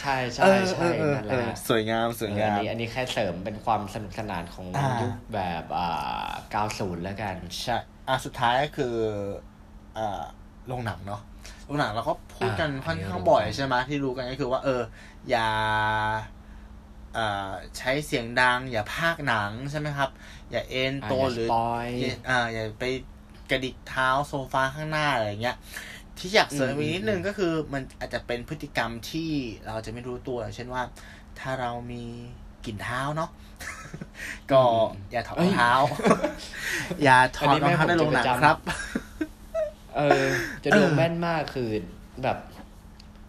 [0.00, 7.76] ใช่ใช่ใช่เออเออนั่นแหเอละอสวยงามสวยงาอันมนี้อันนี้แค่เสริมเป็นความสนุกสนานของอ่ายุยุคแบบอ่า90แล้วกันใช่
[8.08, 8.94] อะสุดท้ายก็คือ
[9.98, 10.22] อ่า
[10.66, 11.20] โรงหนังเนาะ
[11.72, 14.82] โรงหนังเราก็พูดกันอ่าค่อนข้างอันนี้บ่อยรู้ใช่ไหมที่รู้กันก็คือว่า เออ
[15.30, 15.48] อย่า
[17.16, 20.10] อ่าใช้เสียงดัง อย่าพากย์หนังใช่ไหมครับ
[20.50, 22.84] อย่าเอ็นอ่าตัวอย่าหรือ spoil อย่าอ่าอย่าไป
[23.50, 25.56] กระดิกเท้าโซฟาข้างหน้าอะไรเงี้ย
[26.18, 29.30] ที่อยากเสริมอีกนิดนึงก็คือมันอาจจะเป็นพฤติกรรมที่
[29.66, 30.82] เราจะไม่รู้ตัว เช่นว่า
[31.38, 32.04] ถ้าเรามี
[32.64, 33.30] กลิ่นเท้าเนาะ
[34.50, 35.72] ก็อืมอย่าถอดเอ้รอยงเท้า
[37.04, 38.56] อย่าถอดอันนี้รองเท้าแม่ผมในโรงหนังจะประจำครับ
[39.96, 40.20] เออ
[40.64, 41.68] จะดูแม่นมากคือ
[42.22, 42.38] แบบ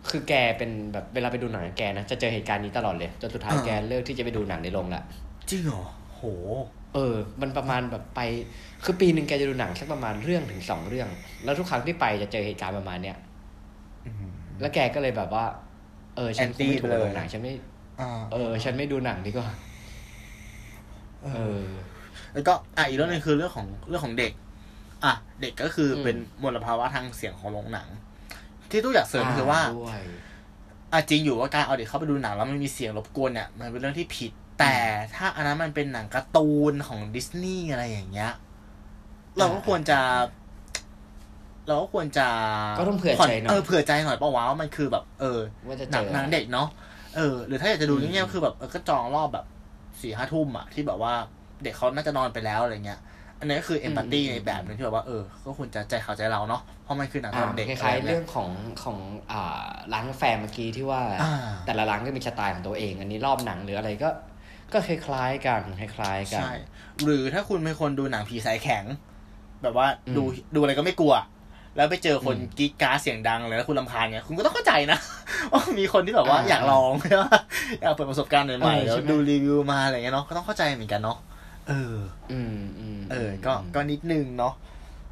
[0.09, 5.03] คือแกเป็นแบบเวลาไปดูหนังกับแกนะจะเจอเหตุการณ์นี้ตลอดเลยจนสุดท้ายอ่าแกเลิกที่จะไปดูหนังในโรงละ
[5.49, 6.21] จริงเหรอโห
[6.93, 8.19] เออ มันประมาณแบบไป
[8.83, 11.07] คือปีหนึ่งแกจะดูหนังสักประมาณเรื่องถึงสองเรื่อง
[11.43, 13.17] แล้วทุกครั้งที่ไปจะเจอเหตุการณ์ประมาณเนี้ย
[14.61, 15.45] แล้วแกก็เลยแบบว่า
[16.15, 17.53] เออ ฉันคงไม่ถูกกับโรงหนังฉันไม่
[18.01, 19.49] อ่าเออ ฉันไม่ดูหนังดีกว่า
[21.23, 21.61] เออ
[22.33, 24.31] แล้วก็อะอีกเรื่องหนึงคือเรื่องของเรื่องของเด็ก
[25.05, 27.87] อะเด็กก็คืออมเป็นมลภาวะทางเสียงของโรงหนัง
[28.69, 30.01] ที่ตู้อยากเสริมคือว่าด้วย
[30.93, 34.75] อะจริงอยู่ว่าการเอาเด็กเข้าไปดูหนังแล้วมันมีเสียงรบกวนเนี่ยมันเป็นเรื่องที่ผิด แต่
[35.15, 38.31] ถ้าอันนั้นมันเป็นหนังการ์ตูนของดิสนีย์อะไรอย่างเงี้ย
[39.37, 39.99] เราก็ควรจะ
[41.67, 42.27] เราก็ควรจะ
[42.79, 46.67] ก็ต้องเผื่อใจหน่อยเออเผื่อใจหน่อยเพราะว่ามันคือแบบ เออว่าจะหเจนังอหนังเด็กเนาะ
[47.15, 49.45] เออ หรือถ้าอยากจะดูอืมเงี้ยๆคือแบบเออก็จองรอบแบบ
[50.01, 51.13] สี่ห้าทุ่มอะที่แบบว่า
[51.63, 52.99] เด็กเขาน่าจะนอนไปแล้วอะไรเงี้ย
[53.43, 58.49] อันนี้ก็คือเอมพัตตี้ในแบบหนึงที่แบบว่าเออ ก็ควรจะใจเขาใจเราเนาะเพราะมันคือหนังอ่าสำหรับเด็กคล้ายะไๆเรื่องของ
[58.83, 58.97] ของ
[59.31, 61.33] อ่าร้านกาแฟเมื่อกี้ที่ว่าอ่า
[61.65, 64.09] แต่ละร้านก็มีสไตล์ของตัวเอง อันนี้รอบหนังหรืออะไรก็
[64.73, 66.53] ก็คล้ายๆกันคล้ายๆกันใช่
[67.03, 68.83] หรือถ้าคุณเป็นคนดูหนังผีสายแข็ง
[69.63, 70.23] แบบว่าอืมดู
[70.55, 71.15] ดูอะไรก็ไม่กลัว
[71.75, 74.99] แล้วไปเจอคนอืมกรีดกราร์ดเสียงดังเลยแล้วคุณลำคาญเนี่ยคุณก็ต้องเข้าใจนะ
[75.51, 77.37] ว่ามีคนที่แบบว่าอ่าอยากลองใช่ปะ
[77.81, 81.17] อยากเปิดประสบการณ์ใหม่เออๆแล้วใช่ไหมดูรีวิวมาอะไรเงี้ยเนาะก็ต้องเข้าใจเหมือนกันเนาะ
[81.69, 81.95] เออ
[82.31, 84.53] อืมอืมเออ ก็ก็นิดนึงเนาะ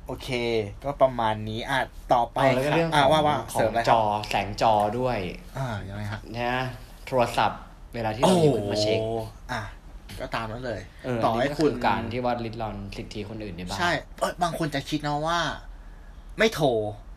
[0.07, 0.29] โอเค
[0.83, 1.79] ก็ประมาณนี้อะ
[2.13, 5.17] ต่อไปไปแล้วก็ค่ะเรื่องขอะองว่าว่าขเสริอมงอะไรคจรับอแสงจอด้วย
[5.57, 6.55] อ่ายังไงฮะนะ
[7.07, 7.59] โทรศัพท์
[7.93, 8.99] เวลาที่เราหยิบขึ้นมาเช็ค
[9.51, 9.61] อะ
[10.21, 15.39] ก็ตามนั้นเลยเออต่ออันให้นี้ก็คุคืณอการที่ว่าลิดรอนสิทธิคนอื่นในบ้านใช่เอยบางคนจะคิดนะว่า
[16.39, 16.67] ไม่โทร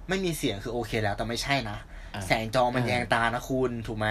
[0.09, 1.79] ไม่มีเสียงคือโอเคแล้ว แต่ไม่ใช่นะ
[2.14, 4.09] อะแสงจอมันเออแยงตานะคุณถูกไหม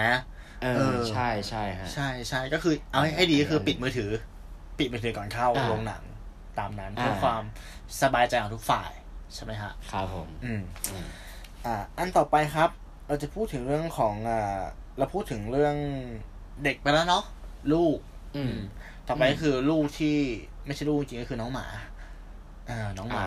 [0.62, 4.10] เอเอออใช่ใช่ฮะใช่ใช่ก็คือเอาให้ให้ดีก็คือเออปิดมือถือ
[4.78, 6.02] ปิดมือถือก่อนเข้าอ่าโรงหนัง
[6.58, 7.42] ตามนั้นเพื่ออ่าความ
[8.02, 8.90] สบายใจของทุกฝ่าย
[9.34, 11.06] ใช่ไหมฮะครับผมอืมอืม
[11.64, 12.70] อ่า อันต่อไปครับ
[13.08, 14.60] เราจะพูดถึงเรื่องของอ่า
[14.98, 15.76] เราพูดถึงเรื่อง
[16.64, 17.24] เด็กไปแล้วเนาะ
[17.72, 17.98] ลูก
[18.36, 18.54] อืม
[19.08, 20.16] ต่อไปอืมก็คือลูกที่
[20.66, 21.66] ไม่ใช่ลูกจริงๆก็คือน้องหมา
[22.70, 23.26] อ่าน้องหอ่า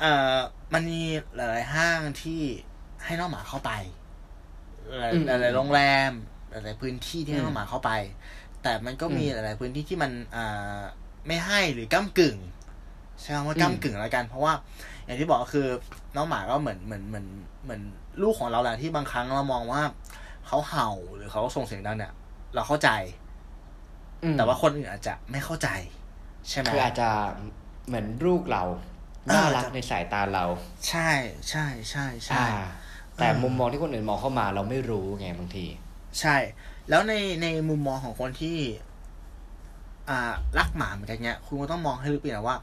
[0.00, 0.36] เอ่อ
[0.74, 1.02] มันมี
[1.34, 2.40] หลายๆห้างที่
[3.04, 3.70] ให้น้องหมาเข้าไป
[4.98, 6.12] หลายอืมหลายๆโรงแรม
[6.50, 7.90] หลายๆพื้นที่ที่ให้อืมน้องหมาเข้าไป
[8.68, 10.80] แต่มันก็มีอืมหลาย ๆ พื้นที่ที่มันอ่า
[11.26, 12.36] ไม่ให้หรือก้ากึ่ง
[13.20, 14.52] ใช้คำว่าอืมก้ากึ่งแล้วกัน เพราะว่า
[15.04, 15.66] อย่างที่บอกก็คือ
[16.16, 17.26] น้องหมาก็เหมือนเหมือนเหมือน
[17.64, 17.80] เหมือน
[18.22, 19.82] ลูกของเราแหละที่บางครั้งเรามองว่า
[20.46, 22.12] เขาเห่าหรือเขาส่งเสียงดังเนี่ย
[22.54, 22.90] เราเข้าใจ
[24.22, 25.68] อืมแต่ว่าคนอื่นอาจจะไม่เข้าใจ
[26.48, 27.08] ใช่ไหมคืออาจจะ
[27.86, 28.64] เหมือนลูกเรา
[29.30, 30.44] อ่าน่ารักในสายตาเรา
[30.88, 31.10] ใช่
[31.50, 32.46] ใช่ใช่ใช่อ่า
[33.16, 35.66] แต่เออมุมมองที่คนอื่นมองเข้ามาเราไม่รู้ไงบางที
[36.20, 36.36] ใช่
[36.88, 38.56] แล้วในในมุมมองของคนที่
[40.08, 42.56] อ่ารักหมาเหมือนกันเนี่ยคุณก็ต้องมองให้ลึกไปนะว่า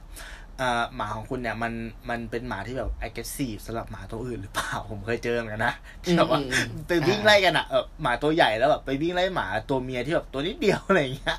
[0.61, 1.73] อ่าหมาของคุณเนี่ยมัน
[2.09, 11.37] มันเป็นหมาที่แบบ aggressive สำหรับหมาตัวอื่นหรือเปล่าผมเคยเจอเหมือนกันนะที่แบบว่าอืมอืมอืมไปวิ่งไล่กันอะเออหมาตัวใหญ่แล้วแบบไปวิ่งไล่หมาตัวเมียที่แบบตัวนิดเดียวอะไรอย่างเงี้ย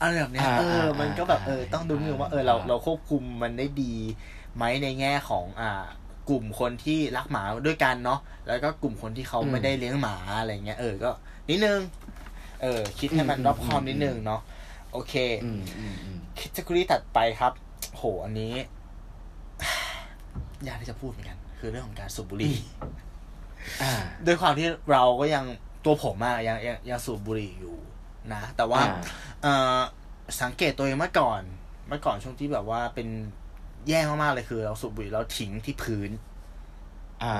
[0.00, 3.94] อะไรแบบเนี้ยอ่าเอออ่ามันก็แบบเอออ่าต้องดูนิดนึงว่าเออเราอ่าเราควบคุมมันได้ดี
[4.56, 5.84] ไหมในแง่ของอ่า
[6.30, 11.10] กลุ่มคนที่รักหมาด้วยกันเนาะแล้วก็กลุ่มคนที่เขาไม่ได้เลี้ยงหมาอะไรเงี้ยเออก็
[11.50, 11.78] นิดนึง
[12.62, 14.40] เออ คิดให้มันรอบคอบนิดนึงเนาะ
[14.92, 17.52] โอเคอืมอืมอืมคิดจะคุยถัดไปครับ
[17.96, 18.54] โหอันนี้
[20.66, 22.56] ยากที่จะพูดเหมือนกัน คือเรื่องของการสูบบุหรี่
[23.82, 23.92] อ่า
[24.26, 25.44] ด้วยความที่เราก็ยัง
[25.84, 27.76] ตัวผมอะยังยังยังสูบบุหรี่อยู่
[28.32, 28.94] นะ แต่ว่าอ่า
[29.42, 29.78] เอ่อ
[30.42, 31.40] สังเกตตัวเองเมื่อก่อน
[31.88, 33.08] เมื่อก่อนช่วงที่แบบว่าเป็น
[33.88, 36.10] แย่มากๆเลยคือ เราสูบบุหรี่เราทิ้งที่พื้น
[37.22, 37.34] อ่า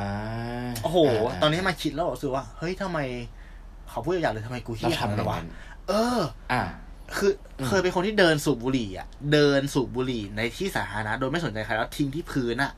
[0.83, 5.49] โอ้โหาตอนนี้มาคิดแล้วรู้สึกว่า เฮ้ยทำไมเขาพูดอย่างเลยทำไมกูเราเฮี้ยทำทำอเลย่างวะนั้น
[5.89, 6.21] เออ
[6.53, 6.63] อ่า
[7.17, 12.73] คืออมเคยเป็นคนที่เดินสูบบุหรี่อะ เดินสูบบุหรี่ในที่สาธารณะโดยไม่สนใจใครแล้วทิ้งที่พื้นอะ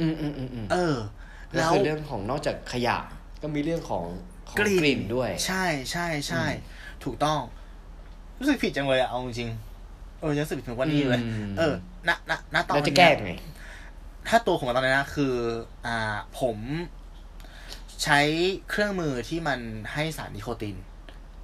[0.00, 0.96] อืมอืมอืมอืมเออ
[1.54, 2.96] แล้แล้ววคือเรื่องของนอกจากขยะ
[3.42, 4.04] ก็มีเรื่องของ
[4.48, 7.40] ของกลิ่นกลิ่นด้วย ใช่ใช่ใช่อืมถูกต้อง
[8.38, 11.74] รู้สึกผิดจังเลยอะเอาจริงๆเออยังรู้สึกผิดถึงวันนี้เลยอืมเออ
[12.08, 13.32] ณณณตอนแล้วจะนี้แก้ไง
[14.28, 15.34] ถ้าตัวผมตอนนี้นะคือ
[15.86, 16.56] อ่า ผม
[18.04, 18.20] ใช้
[18.70, 19.60] เครื่องมือที่มัน
[19.92, 20.76] ให้สารนิโคติน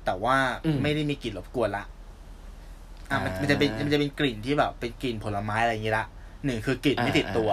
[0.05, 1.85] แต่ว่าอืมไม่ได้มีกลิ่นรบกวนละ
[3.11, 6.07] อะมันอ่ามัมันจะเป็นมันจะเป็นกลิ่นที่แบบ เป็นกลิ่นผลไม้อะไรอย่างงี้ละ
[6.45, 7.51] หนึ่งคือกลิ่นไม่อ่าติดตัว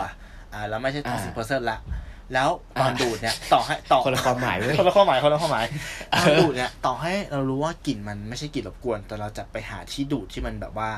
[0.53, 1.79] อ่า แล้วไม่ใช่ toxic อ่า person ละ
[2.33, 2.49] แล้ว
[2.81, 5.65] ตอนอ่าดูดเนี่ย ต่อให้ต่อคนละความหมายเว้ยคนละความหมายคนละความหมาย
[6.13, 10.89] ตอนเออดูดเนี่ย ต่อให้เรารู้ว่ากลิ่นมันไม่ใช่กลิ่นรบกวน แต่เราจะไปหาที่ดูดที่มันแบบว่า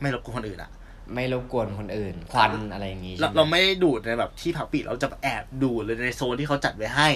[0.00, 0.70] ไม่รบกวนคนอื่นอะ
[1.14, 7.08] ไม่รบกวนคนอื่น ควันอะไรอย่างงี้เราใช่ไหมเราไม่ได้ดูดในแบบที่ผับปิดเราจะแอบดูดเลยในโซนที่เขาจัดไว้ให้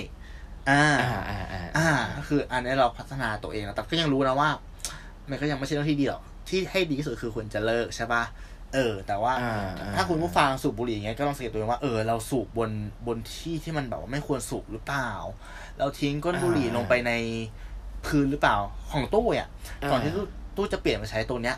[0.70, 4.48] อ่าอ่าอ่าอ่าอ่าก็คืออันนี้เราพัฒนาตัวเองแล้วแต่ก็ยังรู้นะว่า
[5.31, 8.22] มันก็ยังไม่ใช่เรื่องที่ดีหรอกที่ให้ดีที่สุดคือควรจะเลิกใช่ปะ
[8.74, 12.70] เออ แต่ว่าอ่าอ่ถ้าคุณผู้ฟังสูบบุหรี่อย่างเงี้ยก็ลองสังเกตตัวเองว่าเออเราสูบบน
[13.07, 15.11] บนที่ที่มันแบบว่าไม่ควรสูบหรือเปล่า
[15.79, 17.12] เราทิ้งก้นบุหรี่ลงไปใน
[18.07, 18.57] พื้นหรือเปล่า
[18.92, 19.48] ของตู้อะ
[19.90, 20.24] ก่อนที่ตู้
[20.57, 21.57] ตู้จะเปลี่ยนมาใช้ตัวเนี้ย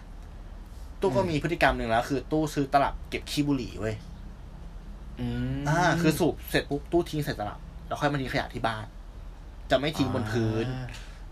[1.00, 3.94] ตู้ก็มีพฤติกรรมหนึ่งแล้ว คือตู้ซื้อตลับเก็บขี้บุหรี่เว้ย
[5.20, 5.26] อื
[5.58, 8.84] มอ่าคือสูบเสร็จปุ๊บตู้ทิ้งใส่ตลับ แล้วค่อยมาทิ้งขยะที่บ้าน
[9.70, 10.66] จะไม่ทิ้งบนพื้น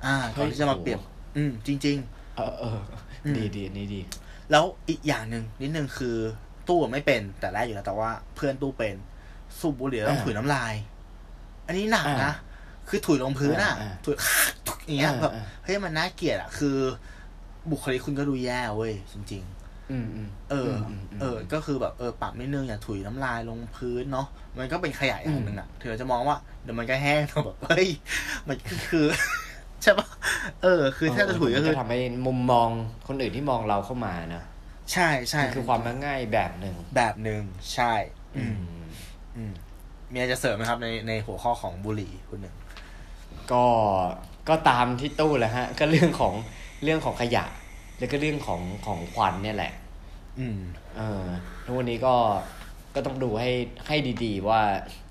[0.05, 1.01] อ่าก่อนที่จะมาเปลี่ยน
[1.37, 1.99] อืม จริง
[2.37, 2.79] เออเออ
[3.25, 6.17] อืมดีดีนี่ดีๆแล้วอีกอย่างหนึ่งนิดนึงคือ
[6.69, 8.95] ตู้ไม่เป็นแต่แรกอยู่แล้วแต่ว่า เพื่อนตู้เป็น
[9.59, 10.75] สูบบุหรี่แล้วต้องอ่าถุยน้ำลาย
[11.67, 12.35] อันนี้หนักอ่านะ
[12.89, 14.17] คือถุยลงพื้นอะอ่าถุย
[14.87, 16.77] อย่างเงี้ยอ่าแบบอ่าเฮ้ยมันน่าเกลียดอะ คือ
[17.71, 19.56] บุคลิกคุณก็ดูแย่เว้ยจริงอืมอืมๆ
[20.51, 24.27] เอออมมเออ ก็คือแบบเออปรับนิดนึงอย่าถุยน้ำลายลงพื้นเนาะ
[24.59, 27.89] มันก็เป็นขยะอย่างหนึ่งอะถึงเราจะมองว่าเดี๋ยวมันก็แห้งแต่แบบเฮ้ย
[28.49, 29.07] มันก็คือ
[29.83, 30.07] ใช่ปะ
[30.63, 32.69] เออ คือถ้าจะถุยก็คือมันทำให้มุมมอง
[33.09, 34.45] คนอื่นที่มองเราเข้ามานะ
[34.93, 37.43] ใช่ใช่มันคือความง่ายแบบหนึ่ง แบบหนึ่ง
[37.75, 37.93] ใช่
[38.37, 38.85] อือืมม
[39.37, 39.53] อืม
[40.13, 42.55] มีอะไรจะเสริมไหมครับในในหัวข้อของบุหรี่คุณหนึ่ง
[43.53, 43.65] ก็
[44.49, 46.35] ก็ตามที่ตู้แหละฮะ ก็เรื่องของ
[46.85, 47.45] เรื่องของขยะ
[47.99, 49.73] แล้วก็เรื่องของของควันเนี่ยแหละ
[50.39, 50.59] อืม
[50.97, 51.25] เออ
[51.65, 52.15] ทุกวันนี้ก็
[52.95, 53.51] ก็ต้องดูให้
[53.87, 54.61] ให้ดีๆว่า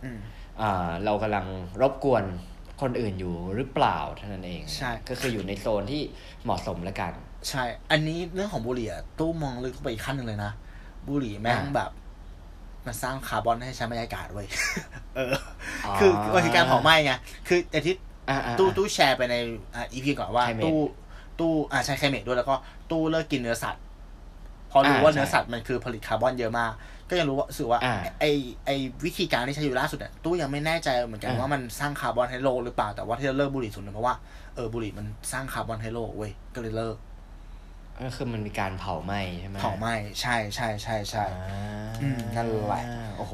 [0.04, 0.20] อืม
[0.62, 1.46] อ่า เรากำลัง
[1.82, 2.24] รบกวน
[2.82, 6.02] คนอื่นอยู่หรือเปล่าเท่านั้นเอง ใช่ ก็คืออยู่ในโซนที่
[6.44, 7.14] เหมาะสมแล้วกัน
[7.50, 10.52] ใช่ อันนี้เรื่องของบุหรี่อะตู้มองลึกไปอีกขั้นหนึ่งเลยนะ
[11.08, 11.92] บุหรี่แม่งอ่าแบบ
[12.86, 14.48] มันสร้างคาร์บอนให้ชั้นบรรยากาศเว้ย
[15.16, 15.34] เออ
[15.86, 17.14] อ๋อคือมันคือการเผาไหม้ไง
[17.48, 17.96] คือแต่ที่
[18.30, 19.36] อ่าอ่าตู้ตู้แชร์ไปใน
[19.76, 20.80] อ่าอีพีก่อนว่าไคลเมตตู้
[21.40, 22.56] ตู้อ่าใช้ไคลเมตด้วยแล้วก็
[22.92, 23.84] ตู้เลิกกินเนื้อสัตว์
[24.72, 26.72] พอรู้อ่าว่าใช่เนื้อสัตว์มันคือผลิตคาร์บอนเยอะมาก
[27.10, 28.26] ก็ยังรู้ว่ารู้สึกว่าอ่าไอ
[28.66, 28.70] ไอ
[29.06, 34.16] วิธีการที่ใช้อยู่ล่าสุดเนี่ยตู้ยังไม่แน่ใจเหมือนกันอ่าว่ามันสร้างคาร์บอนให้โลกหรือเปล่าแต่ว่าที่เราเลิกบุหรี่ส่วนหนึ่งเพราะว่า
[34.56, 36.98] เออบุหรี่มันสร้างคาร์บอนให้โลกเว้ยก็เลยเลิก
[38.04, 42.84] ก็คือมันมีการเผาไหม้ใช่ไหมเผาไหม้ใช่ใช่ใช่ใช่อ่าอืมนั่นแหละ
[43.18, 43.34] โอ้โห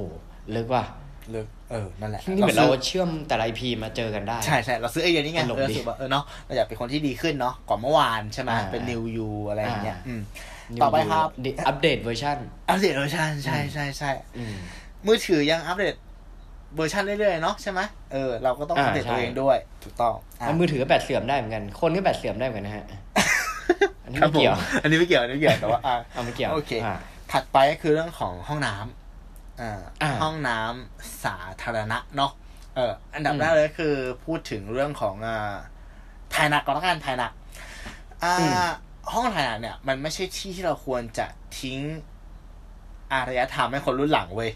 [0.55, 0.85] ลึกว่ะ
[1.31, 10.21] เลิกเออ นั่นแหละนี่เหมือนเราซื้อเชื่อมแต่ละ EP มาเจอกันได้ ใช่ใช่เราซื้อไอเดียนี้ไงตลกเออดีรู้สึกว่าเออเนาะเราอยากเป็นคนที่ดีขึ้นเนาะกว่าเมื่อวานใช่ไหมอ่าเป็น new you อะไรอย่างเงี้ยอ่าอืม
[10.73, 12.37] New ต่อไปครับ View อัปเดตเวอร์ชัน
[12.69, 14.55] อัปเดตเวอร์ชันใช่ใช่ใช่อืม
[15.07, 15.95] มือถือยังอัปเดต
[16.75, 17.79] เวอร์ชันเรื่อยๆเนาะใช่ไหม
[18.13, 22.85] เออเราก็ต้องอ่าอัปเดตตัวใช่เองด้วย ถูกต้องอะแล้วมือถือก็แบตเสื่อมได้เหมือนกันคนก็แบตเสื่อมได้เหมือนกันนะฮะ
[24.03, 26.95] อันนี้ครับไม่เกี่ยวผมอันนี้ไม่เกี่ยวอันนี้ไม่เกี่ยวแต่ว่าอะเอาไม่เกี่ยวโอเคอ่า
[27.31, 29.00] ถัดไปก็คือเรื่องของห้องน้ำอ่าอ่า
[30.21, 32.31] ห้องน้ำสาธารณะเนาะ
[32.75, 33.95] เออ อันดับอืมแรกเลยก็คือ
[34.25, 35.53] พูดถึงเรื่องของอ่า
[36.33, 37.31] ถ่ายหนักก่อนละกันถ่ายหนัก
[38.23, 38.53] อ่าอืม
[39.13, 41.25] ห้องถ่ายหนักเนี่ย มันไม่ใช่ที่ที่เราควรจะ
[41.59, 41.79] ทิ้ง
[43.13, 44.51] อารยธรรมให้คนรุ่นหลังเว้ย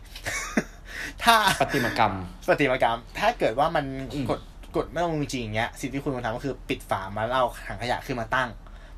[1.23, 2.13] ถ้าปฏิมากรรม
[2.49, 4.39] ปฏิมากรรม ถ้าเกิดว่ามันอืมกด
[4.75, 8.49] กดไม่ลงจริงๆเงี้ยสิ่งที่คุณควรทำก็คือปิดฝามาแล้วเอาถังขยะขึ้นมาตั้ง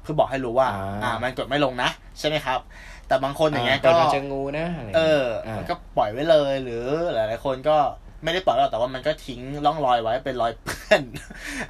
[0.01, 0.67] เพื่อบอกให้รู้ว่า
[1.03, 1.89] อ่า มันกดไม่ลงนะ
[2.19, 2.59] ใช่ไหมครับ
[3.07, 7.77] แต่บางคนอย่างเงี้ยก็ก็มาเจองูนะอะไรเออามันก็ปล่อยไว้เลยหรือหลายๆคนก็
[8.23, 11.01] ไม่ได้ปล่อยหรอกแต่ว่ามันก็ทิ้งร่องรอยไว้เป็นรอยเปื้อน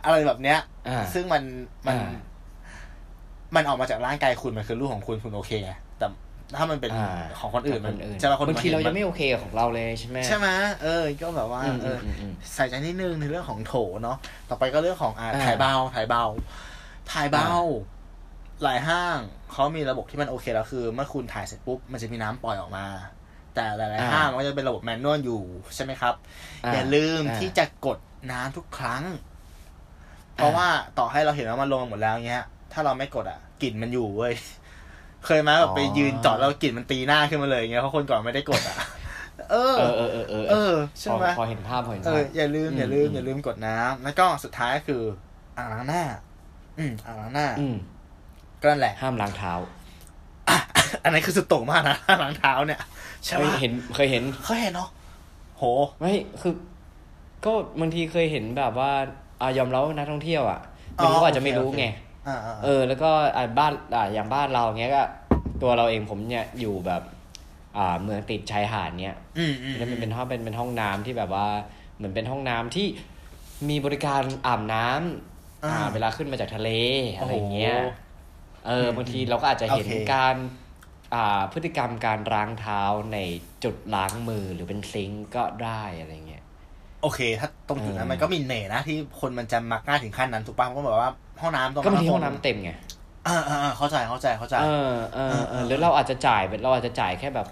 [0.04, 1.44] อะไรแบบเนี้ยอ่าซึ่งมัน
[1.88, 2.12] มันอ่า
[3.56, 6.08] มันออกมาจากร่างกายคุณมันคือรูปของคุณคุณโอเคไงแต่
[6.58, 10.48] ถ้ามันเป็นอ่าของคนอื่นมันคนอื่นใช่ไหมคนบางทีเรายังไม่นโอเคกับของเราเลยใช่ไหมใช่ไหม
[10.84, 13.74] เออ ก็แบบว่าอืมเอออมอืมใส่ใจนิดนึงในเรื่องของโถ
[14.04, 14.18] เนาะ
[14.50, 16.24] ต่อไปก็เรื่องของอ่าอ่าถ่ายเบาถ่ายเบา
[17.12, 17.62] ถ่ายเบาอ่
[18.64, 19.18] หลายห้าง
[19.52, 22.86] เขามีระบบที่มันโอเคแล้วคือ เมื่อคุณถ่ายเสร็จปุ๊บมันจะมีน้ำปล่อยออกมา
[23.56, 25.42] แต่หลายๆห้างมันก็จะเป็นระบบแมนนวลอยู่
[25.76, 26.14] ใช่ไหมครับ
[26.74, 27.98] อย่าลืมอ่าที่จะกด
[28.32, 29.04] น้ำทุกครั้ง
[30.36, 32.44] เพราะว่าต่อให้เราเห็นว่ามันลงมาหมดแล้วเงี้ย
[32.74, 34.34] ถ้าเราไม่กดอะกลิ่นมันอยู่เว้ย
[35.26, 38.78] เคยไหมแบบไปยืนจอดแล้วกลิ่นมันตีหน้าขึ้นมาเลยเงี้ยเพราะคนก่อนไม่ได้กดอะ
[39.52, 45.04] เออเออเออเออเออเออใช่ไหมพอพอเห็นภาพพอเห็นเอภาอพอย่าลืมอืมอย่าลืมอืมอย่าลืมกดน้ำแล้วก็สุดท้ายก็คือ
[45.58, 46.04] อ่างล้างหน้า
[46.80, 47.76] อืมอ่างล้างหน้าอืม
[48.62, 49.54] ก็นั่นแหละ ห้ามล้างเท้า
[50.50, 50.58] อะ
[51.04, 52.82] อันนั้นคือสุดโต่งมากนะล้างเท้าเนี่ย
[53.26, 54.90] ใช่ไหเคมยเห็นเคยเห็น เคยเห็นเนาะ
[55.58, 55.64] โห
[56.00, 56.54] ไม่คือ
[57.46, 58.92] ก็บางทีเคยเห็นแบบว่า
[59.42, 60.60] อ่ายอมรับว่านักท่องเที่ยวอะ
[61.00, 61.88] อ๋อมันก็อาจจะไม่โอเครู้โอเคไง
[62.28, 65.04] อ่าอ่าเออ แล้วก็อ่าบ้านอ่าอย่างบ้านเราเงี้ยก็
[65.62, 67.02] ตัวเราเองผมเนี่ยอยู่แบบ
[67.78, 71.48] อ่าเมืองติดชายหาดเนี่ยอืมอืมแล้วมันเป็นห้องเป็นเป็นห้องน้ำที่แบบว่า
[71.98, 72.88] เหมือนเป็นห้องน้ำที่
[73.70, 76.70] มีบริการอาบน้ำอ่า เวลาขึ้นมาจากทะเล
[77.18, 77.78] อะไรเงี้ย
[78.68, 80.36] เอออืมบางทีเราก็อาจจะเห็นโอเคการ
[81.14, 82.82] อ่าพฤติกรรมการล้างเท้า
[83.14, 83.18] ใน
[83.64, 86.44] จุดล้างมือหรือเป็นซิงก์ก็ได้อะไรเงี้ย
[87.02, 91.10] โอเค ถ้าตรงจุดนั้นเออมันก็มีเน่นะที่คนมันจะมักง่ายถึงขั้นนั้นถูกป่ะเพราะแบบว่า
[91.42, 92.72] ห้องน้ำตรงก็บางทีคห้องน้ำเต็มไง
[93.28, 97.48] อ่าอ่าอ่าเข้าใจเข้าใจเข้าใจเออเออเออเอเอออหรือเราอาจจะจ่ายเป็นเราอาจจะจ่ายแค่แบบ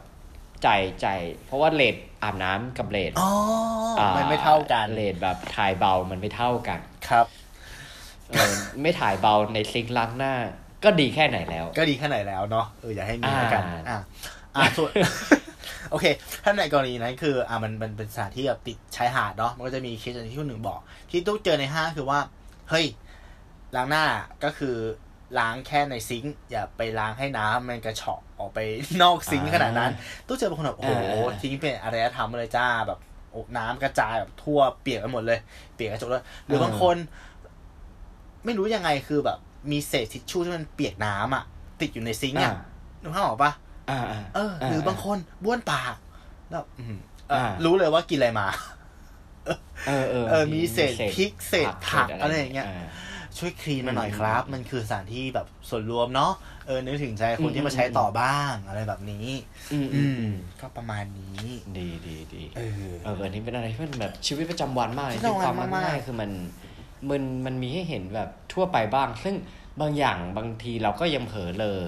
[0.65, 3.31] จ่ายจ่ายเพราะว่าเลทอาบน้ำกับเลทอ๋อ
[3.99, 7.25] อมันไม่เท่ากันเลทแบบถ่ายเบามันไม่เท่ากันครับ
[8.29, 8.51] เออ
[8.81, 10.33] ไม่ถ่ายเบาในซิงค์ล้างหน้า
[10.85, 13.99] ก็ดีแค่ไหนแล้ว ก็ดีแค่ไหนแล้วเนาะเอออย่าให้มีอ่าแล้วกันอ่า
[14.55, 14.91] อ่าส่วน
[15.91, 16.05] โอเค
[16.43, 20.79] ถ้าในกรณีนั้นคือ อ่ามันมันเป็นสถานที่แบบติดชายหาดเนาะมันก็จะมีเคสอย่างที่คุณหนึ่งบอก
[21.11, 22.19] ที่ตุ๊กเจอในห้างคือว่า
[22.69, 22.85] เฮ้ย
[23.75, 24.05] ล้างหน้า
[24.43, 24.75] ก็คือ
[25.39, 28.59] ล้างแค่ในซิงค์อย่าไปล้างให้น้ำมันกระเฉาะออกไป
[29.01, 29.91] นอกซิงค์ขนาดนั้น
[30.27, 30.91] ตู้เจอบางคนแบบโอ้โห
[31.29, 32.99] อ่าทิ้งเป็นอารยธรรมเลยจ้าแบบ
[33.31, 35.39] โอ้น้ำกระจายแบบทั่วเปียกไปหมดเลย
[35.75, 36.95] เปียกกระจกเลยหรือบางคน
[38.45, 39.37] ไม่รู้ยังไงคือแบบ
[39.71, 41.43] มีเศษทิชชู่ที่มันเปียกน้ำอะ
[41.81, 42.53] ติดอยู่ในซิงค์อะ
[43.01, 43.51] นึกภาพออกปะ
[43.89, 45.95] อ่าอ่าเออ หรือบางคนบ้วนปาก
[46.49, 46.97] แล้วอืม
[47.29, 48.47] เอออ่ารู้เลยว่ากินอะไรมา
[49.87, 52.67] เออเออเออมีเศษพริกเศษผักศอะไรอย่างเงี้ย
[53.37, 56.31] ช่วยคลีนมาหน่อยครับอืมมันคือสถานที่แบบส่วนรวมเนาะ
[56.67, 59.27] เออนึกถึงใจคนที่มาใช้ต่อบ้างอะไรแบบนี้
[59.73, 61.45] อืมอือืมมก็ประมาณนี้
[61.77, 62.71] ดีดีดีเออ
[63.03, 66.29] เอออันนี้เป็นอะไรที่มันแบบชีวิตประจำวันมากเลยชีวิตที่ประคจำวามวันมักมากๆง่ายคือมัน
[67.09, 69.35] มันมันมีให้เห็นแบบทั่วไปบ้าง ซึ่ง
[69.81, 71.79] บางอย่างบางทีเราก็ยังเผลอเลอ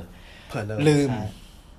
[0.50, 1.24] เผื่อเลยลืมใช่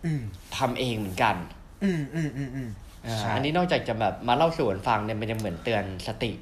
[0.07, 0.23] อืม
[0.57, 1.37] ทำเองเหมือนกัน
[1.85, 2.69] อืมอืมอืมอืม
[3.07, 6.33] อ่าใช่อันนี้นอกจากจะแบบมาเล่าสู่กันฟังเนี่ยมันยังเหมือนเตือนสติ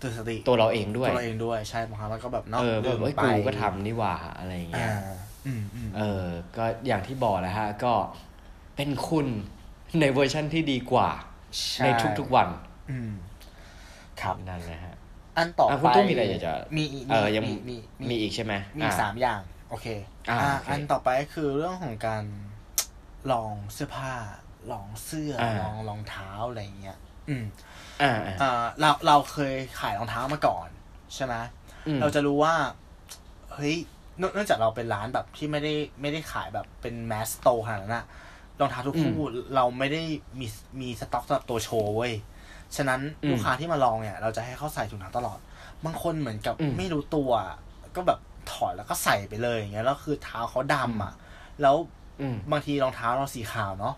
[0.00, 4.98] เตือนสติตัวเราเองด้วยตัวเราเองด้วยใช่บางครั้งมันก็แบบเนาะเออแบบลืมเอ้ยไปกูก็ทำนี่หว่าอะไรอย่างเงี้อ่าย
[5.46, 6.24] อืมอืมเออ
[6.56, 7.92] ก็อย่างที่บอกแหล้วฮะ ก็
[8.76, 9.26] เป็นคุณ
[10.00, 11.08] ในเวอร์ชั่นที่ดีกว่า
[11.78, 11.88] ช่ใน
[12.18, 12.48] ทุกๆวัน
[12.90, 13.12] อืม
[14.20, 14.95] ครับนั่นแหละฮะ
[15.36, 17.76] อันต่ออะไปคุณตุ้มมีอะไรอยากจะมีอีกเออยังมีมี
[18.10, 19.86] มีอีกใช่ไหมมีอะสามอย่าง โอเค
[20.30, 22.24] อ่าอ่าโอเคอันต่อไปก็คือเรื่องของการ
[23.32, 24.12] ลองเสื้อผ้า
[24.72, 27.44] ลองเสื้ออาลองรองเท้าอะไรอย่างเงี้ย อืม
[28.02, 30.68] อ่าอ่าอ่าเราเราเคยขายรองเท้ามาก่อน
[31.14, 31.34] ใช่ไหม
[31.86, 32.54] อืมเราจะรู้ว่า
[33.52, 33.76] เฮ้ย
[34.18, 38.04] เนื่องเนื่องจากเราเป็นร้านแบบที่ไม่ได้ไม่ได้ขายแบบเป็นแมสโตขนาดนั้นนะ
[38.60, 39.16] รองเท้าทุกคู่
[39.54, 40.02] เราไม่ได้
[40.40, 40.46] มี
[40.80, 42.14] มีสต็อกสำหรับตัวโชว์เว้ย
[42.76, 45.38] ฉะนั้นอืมลูกค้าที่มาลองเนี่ย เราจะให้เขาใส่ถุงเท้าตลอด
[45.84, 47.30] บางคนเหมือนกับอืมไม่รู้ตัว
[47.96, 48.18] ก็แบบ
[48.52, 51.12] ถอดแล้วก็ใส่ไปเลยอย่างเงี้ยแล้วคือเท้าเขาดำอะ
[51.62, 51.76] แล้ว
[52.20, 53.94] อืมบางทีรองเท้าเราสีขาวเนาะ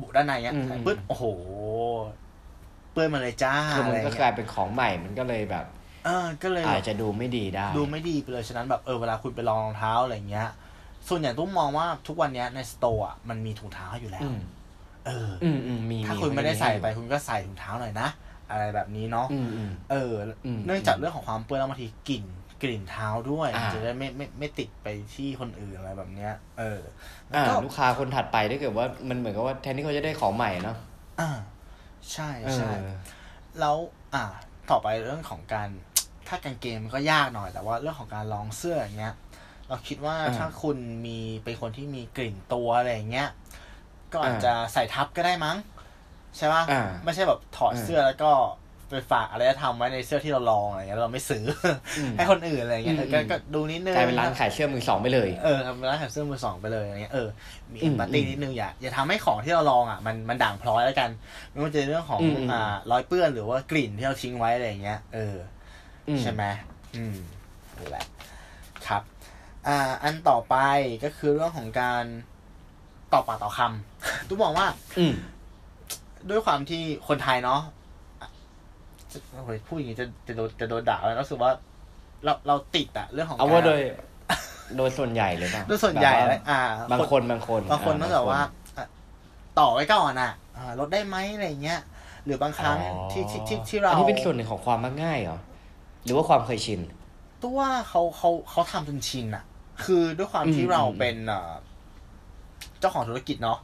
[0.00, 1.24] บุด้านในเนี้ยอืมใส่ปึ๊บโอ้โห
[2.92, 5.64] เปื้อนมาเลยจ้าคืออะมันไรก็เงี้กลายยเป็นของใหม่มันก็เลยแบบ
[6.04, 10.48] เออก็เลยอาจจะดูไม่ดีได้ ดูไม่ดีไปเลยฉะนั้นแบบเออเวลาคุณไปลองรองเท้าอะไรเงี้ย
[11.08, 14.38] ส่วนใหญ่ต้องมองว่าทุกวันเนี้ยในสโตร์อะมันมีถุงเท้าอยู่แล้วอืม
[15.06, 18.08] เอออืมอืมมีถ้าคุณไม่ได้นจะใส่ให้ไปคุณก็ใส่ถุงเท้าหน่อยนะ
[18.50, 20.12] อะไรแบบนี้เนาะอืมอืมเออ
[20.46, 22.24] อมเนื่องจากเรื่องของความเปื้อนแล้วบางทีกลิ่น
[22.62, 26.80] กลิ่นเท้าด้วยอ่าจะได้ไม่ไม่ไม่ติดไปที่คนอื่นอะไรแบบเนี้ย เออ
[27.28, 30.76] แล้วอ่าก็ลูกค้าคนถัดไปถ้าเกิดว่ามันเหมือนกับว่าแทนที่เขาจะได้ของใหม่เนาะ
[31.20, 31.30] อ่า
[32.12, 32.86] ใช่เอใช่อ
[33.60, 33.76] แล้ว
[34.14, 34.24] อ่า
[34.70, 35.68] ต่อไปเรื่องของการ
[36.28, 39.14] ถ้ากางเกงมันก็ยากหน่อย แต่ว่าเรื่องของการลองเสื้ออย่างเงี้ย
[39.68, 40.76] เราคิดว่าอ่าถ้าคุณ
[41.06, 43.28] มีเป็นคนที่มีกลิ่นตัวอะไรอย่างเงี้ย
[44.14, 45.56] ก็อาจอ่าจะใส่ทับก็ได้มั้ง
[46.36, 48.30] ใช่ปะอ่าไม่ใช่แบบถอดอ่าเสื้อแล้วก็
[48.90, 51.44] ไปฝากอะไรจะทำไว้ในเสื้อที่เราลองอะไรเงี้ยเราไม่ซื้อ
[51.96, 57.28] อมให้คนอื่นอะไรเงี้ยอืมเออก็อืมก็ดูนิดนึงกลายเป็นร้านขายเสื้อมือสองไปเลยเออทำร้านขายเสื้อมือสองไปเลยอะไรเงี้ยเออ
[57.72, 61.10] มีอืเอมมพัตตี้อืมนิดนึงอย่าอย่าทำให้ของที่เราลองอะมันมันด่างพร้อยแล้วกัน
[61.50, 65.36] ไม่ว่าจะเป็นเรื่องของอืมอืมอ่ารอยเปื้อนหรือว่ากลิ่นที่เราทิ้งไว้อะไรอย่างเงี้ยเออ
[66.08, 66.42] อืมใช่ไหม
[66.96, 67.16] อืม
[67.78, 68.04] นี่แหละ
[68.86, 69.02] ครับ
[69.66, 70.56] อ่าอันต่อไป
[71.04, 72.04] ก็คือเรื่องของการ
[73.14, 74.66] ต่อปากต่อคำตุ้มมองว่า
[74.98, 75.14] อืม
[76.30, 77.60] ด้วยความที่คนไทยเนาะ
[78.20, 78.28] อะ
[79.12, 81.50] จะโอ้ยพูดอย่างนี้จะจะโดนจะโดนด่าแล้วรู้สึกว่า
[82.24, 83.80] เราเราติดอะเรื่องของเอาว่าการโดย
[84.76, 86.60] โดยส่วนใหญ่เลยป่ะโดยส่วนใหญ่แบบเลยอ่า
[86.92, 88.42] บางคนบางคนบางคนอ่ต้องแบบว่า
[88.76, 88.86] อะ
[89.58, 91.80] ต่อไว้ก่อนอะอ่าลดได้ไหมอะไรเงี้ย
[92.24, 95.38] หรือบางครั้งอ๋อที่ที่ที่ที่เราอันนี้เป็นส่วนหนึ่งของความมักง่ายเหรอ
[96.04, 96.80] หรือว่าความเคยชิน
[97.42, 99.44] ตัวว่าเขาเขาเขาทำจนชินอะ
[99.84, 103.58] คือด้วยความที่อืมเราอืมเป็นเอ่อเจ้าของธุรกิจเนาะ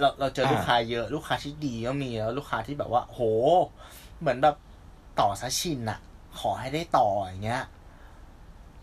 [0.00, 3.20] เราเราเจออ่าลูกค้าเยอะลูกค้าที่ดีก็มีแล้วลูกค้าที่แบบว่า โห
[4.20, 4.56] เหมือนแบบ
[5.20, 5.98] ต่อซะชินอะ
[6.40, 7.62] ขอให้ได้ต่ออย่างเงี้ย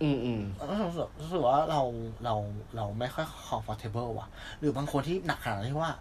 [0.01, 0.41] อืมอืม
[0.88, 1.81] รู้สึกรู้สึกว่าเรา
[2.25, 2.36] เรา
[2.75, 4.27] เราไม่ค่อย comfortable ว่ะ
[4.59, 5.91] หรือบางคนที่หนักขนาดที่ว่า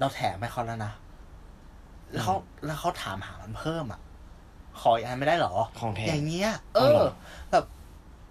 [0.00, 0.92] เราแถมให้เขาแล้วนะ
[2.12, 2.34] แล้วเขา
[2.66, 4.00] แล้วเขาถามหามันเพิ่มอะ
[4.80, 7.10] ขออีกอันไม่ได้เหรอของแถมอย่างเงี้ยเอเอาเหรออ
[7.52, 7.64] แบบ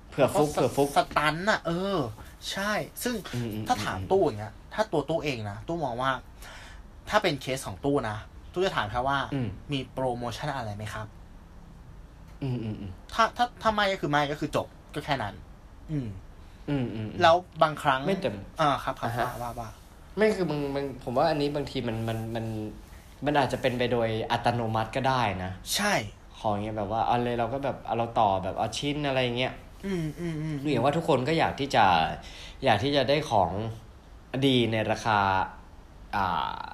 [0.10, 1.98] เผื่อฟุกเผื่อฟุกสตันอะ เออ
[2.52, 2.72] ใช่
[3.04, 6.12] ซึ่งอืมอืมถ้าถามตู้อย่างเงี้ย ถ้าตัวตู้เองนะ ตู้มองว่า
[7.10, 8.18] ถ้าเป็นเคสของตู้นะ
[8.54, 11.08] ตู้จะถามแค่ว่าอืมมีโปรโมชั่นอะไรไหมครับ
[12.42, 15.34] อืมอืมอืมถ้าถ้าถ้าไม่ก็คือไม่ก็คือจบก็แค่นั้น
[15.92, 16.08] อืม
[16.70, 18.30] อืมอืมแล้วบางครั้งไม่แต่
[18.62, 19.70] อ่าครับครับอ่าฮะว่าว่าว่า
[20.18, 22.46] ไม่คือมึงมึงผมว่าอันนี้บางทีมันมันมัน
[23.26, 25.94] มันอาจจะเป็นไปโดยอัตโนมัติก็ได้นะ ใช่
[26.40, 29.54] ของเงี้ยแบบว่าเอาเลยเราก็แบบเอาเราต่อแบบเอาชิ้นอะไรเงี้ย
[29.86, 31.86] อืมอืมอืมคืออย่างว่าทุกคนก็อยากที่จะ
[32.66, 33.52] อยากที่จะได้ของ
[34.46, 35.20] ดีในราคา
[36.16, 36.26] อ่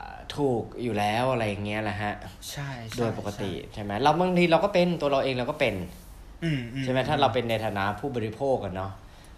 [0.02, 0.04] า
[0.36, 2.14] ถูกอยู่แล้วอะไรอย่างเงี้ยแหละฮะ
[2.52, 5.76] ใช่ใช่โดยปกติใช่ไหมเราบางทีเราก็เป็นตัวเราเองเราก็เป็น
[6.44, 8.92] อืมอืใช่ไหมถ้าเราเป็นในฐานะผู้บริโภคกันเนาะ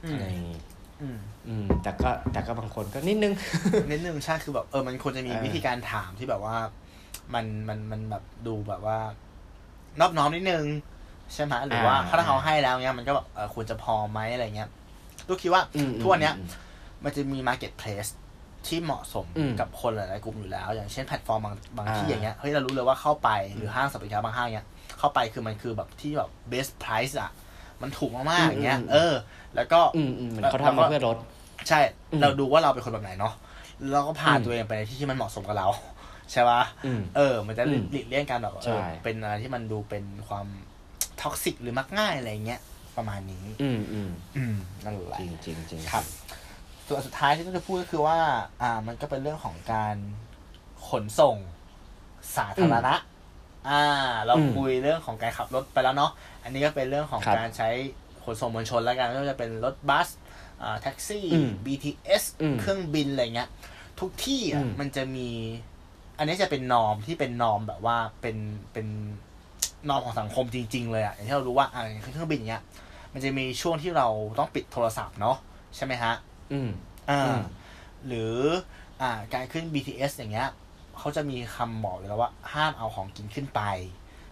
[0.04, 0.60] อืมอะไรอย่างงี้
[1.02, 1.18] อืม
[1.48, 3.34] อืมแต่ก็แต่ก็บางคนก็นิดนึง
[3.92, 6.58] นิดนึงใช่คือแบบเออมันควรจะมีเออวิธีการถามที่แบบว่า
[7.34, 8.98] มันมันมันแบบดูแบบว่า
[10.00, 10.66] นอบน้อมนิดนึง
[11.34, 14.70] ใช่ไหมหรือว่าถ้าเขาให้แล้วเนี้ยมันก็แบบเออควรจะพอไหมอะไรเงี้ย
[15.28, 16.44] ลูกคิดว่าอืมทุกวันเนี้ยอื
[17.02, 18.10] มมันจะมี marketplace
[18.68, 24.68] ที่เหมาะสมอืมกับคนหลาย ๆ กลุ่มอยู่แล้ว อย่างเช่นแพลตฟอร์มบางบางอ่าที่อย่างเงี้ยเฮ้ยเรารู้เลยว่าเข้าไปหรือห้างสรรพสินค้าบางห้างเนี้ย
[24.99, 27.32] เข้าไปคือมันคือแบบที่แบบ best price อะ
[27.82, 29.14] มันถูกมาก ๆ อย่างเงี้ย เออ
[29.56, 31.18] แล้วก็อืมอืมเหมือนเขาทำมาเพื่อลด
[31.68, 31.80] ใช่
[32.12, 33.34] อืมเราดูว่าเราเป็นคนแบบไหนเนาะ
[33.91, 35.68] แล้วก็พาอืมตัวเองไปในที่ที่มันเหมาะสมกับเรา
[36.32, 40.47] ใช่ปะอืมเออ มันจะหลีกอืมหลีกเลี่ยงการแบบเอใช่อเป็นอะไรที่มันดูเป็นความ
[41.22, 42.62] toxic หรือมักง่ายอะไรเงี้ย
[42.97, 46.04] ประมาณนี้ อืมอืมอืมนั่นแหละจริงจริงจริงครับ
[46.88, 48.18] ส่วนสุดท้ายที่ต้องจะพูดก็คือว่า
[48.62, 49.96] อ่า มันก็เป็นเรื่องของการ
[50.90, 51.38] ขนส่ง
[52.38, 52.96] สาธารณะ
[53.70, 53.84] อ่า
[54.26, 56.12] เราคุยเรื่องของการขับรถไปแล้วเนาะ
[56.44, 57.70] อันนี้ก็เป็นเรื่องของการใช้
[58.24, 60.08] ขนส่งมวลชนแล้วกันไม่ว่าจะเป็นรถบัส
[60.62, 61.26] อ่า แท็กซี่
[61.66, 62.24] BTS
[62.60, 63.50] เครื่องบินอะไรเงี้ย
[64.00, 65.30] ทุกที่อะมันจะมี
[66.18, 68.38] อันนี้จะเป็น norm ที่เป็น norm แบบว่าเป็น
[68.74, 68.88] เป็น
[69.90, 72.64] นอมของสังคมจริง ๆ เลยอะ อย่างที่เรารู้ว่า อ่าอย่างเครื่องบินเงี้ย
[73.14, 74.08] มันจะมีช่วงที่เรา
[74.40, 75.38] ต้องปิดโทรศัพท์เนาะ
[75.76, 76.14] ใช่ไหมฮะ
[76.52, 76.70] อืม
[77.10, 77.41] อ่าอืม
[78.08, 78.36] หรือ
[79.02, 80.49] อ่า การขึ้น BTS อย่างเงี้ย
[80.97, 83.62] เขาจะมีคำบอกอยู่แล้วว่า ห้ามเอาของกินขึ้นไป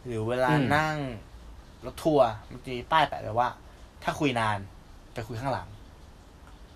[0.05, 0.95] หรือเวลาอืมนั่ง
[1.85, 3.49] รถทัวร์มันจะมีป้ายแปะไว้ว่า
[4.03, 4.57] ถ้าคุยนาน
[5.13, 5.67] ไปคุยข้างหลัง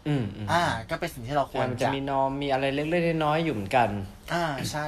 [0.07, 3.89] อืมอืมอ่า ก็เป็นสิ่งที่เราควรมันจะจะมีนอมมีอะไรเล็กๆน้อยๆอยู่เหมือนกัน
[4.33, 4.87] อ่าใช่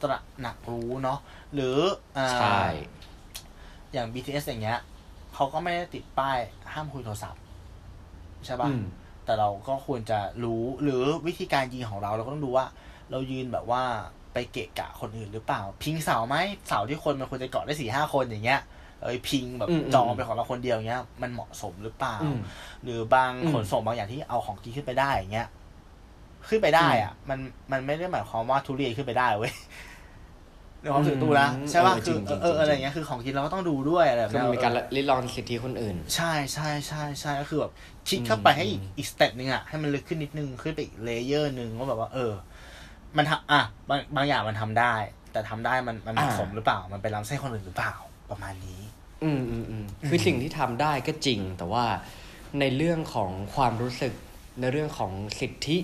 [0.00, 1.18] ตระหนักรู้เนาะ
[1.54, 1.78] หรือ
[2.18, 2.60] อ่าใช่
[3.92, 4.78] อย่าง BTS อย่างเงี้ย
[5.34, 6.38] เขาก็ไม่ได้ติดป้าย
[6.72, 7.42] ห้ามคุยโทรศัพท์
[8.46, 8.84] ใช่ปะอืม
[9.26, 12.66] แต่เราก็ควรจะรู้หรือวิธีการยิงของเราเราก็ต้องดูว่า
[13.10, 13.82] เรายืนแบบว่า
[14.32, 16.36] ไปเกะกะคนอื่นหรือเปล่า พิงเสาไหม
[16.68, 18.60] เสาที่คนมันควรจะเกาะได้สี่ห้าคนอย่างเงี้ย
[19.02, 22.38] เอ้ยพิงแบบอืมอืมจองเป็นของเราคนเดียวเงี้ย มันเหมาะสมหรือเปล่าอืม
[22.84, 25.48] หรือบางอืมขนส่งบางอย่างที่เอาของกินขึ้นไปได้อย่างเงี้ย
[26.48, 27.38] ขึ้นไปได้อะ มัน
[27.72, 29.52] มันไม่ได้หมายความว่าทุเรียนขึ้นไปได้เว้ย
[30.86, 37.72] ในความรู้สึกตู้นะอืมใช่ป่ะเออคือจริงๆเออเอออะไรจริงๆเงี้ยคือของกินเราก็ต้องดูด้วยอะไรแบบคือเนี้ยมันมีการลิดรอนสิทธิคนอื่น ใช่ใช่ใช่ใช่ก็คือแบบ
[38.08, 42.32] คิดเข้าไปให้อีกอืมอีก step หนึ่งอะให้มันลึกขึ้นนิดนึงขึ้นไปอีก layer หนึ่งว่าแบบว่า เออ
[43.16, 44.94] มันทำอะบางบางอย่างมันทำได้
[45.32, 47.94] แต่ทำได้มันมันเหมาะอ่า สมหรือเปล่า มันไปล้ำเส้นคนอื่นหรือเปล่า
[48.30, 48.80] ประมาณนี้
[49.24, 51.84] อืมอืมอืมคือสิ่งที่ทำได้ก็จริง แต่ว่า
[52.60, 54.12] ในเรื่องของความรู้สึก
[54.60, 55.76] ในเรื่องของสิทธิ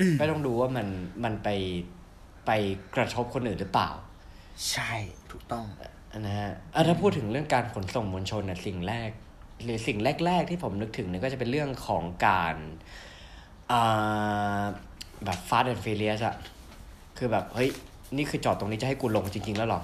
[0.00, 0.86] อืมก็ต้องดูว่ามัน
[1.24, 1.48] มันไป
[2.46, 2.50] ไป
[2.96, 3.90] กระทบคนอื่นหรือเปล่า
[4.70, 4.92] ใช่
[5.30, 5.64] ถูกต้อง
[6.18, 9.10] นะฮะอะถ้าพูดถึงเรื่องการขนส่งมวลชนเนี่ยสิ่งแรก
[9.64, 12.56] หรือสิ่งแรก ๆ ที่ผมนึกถึงเนี่ยก็จะเป็นเรื่องของการ
[13.72, 14.62] อ่า
[15.24, 16.36] แบบ fast and furious อะ
[17.18, 17.70] คือแบบ เฮ้ย
[18.16, 19.80] นี่คือจอดตรงนี้จะให้กูลงจริง ๆ แล้วเหรอ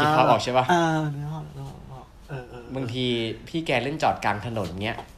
[0.00, 0.82] คิดภาพออกใช่ปะอ่า
[1.16, 3.04] นึกออกนึกออกนึกออกเออเออบางที
[3.48, 5.17] พี่แกเล่นจอดกลางถนนเงี้ยอืมอืมอืมอ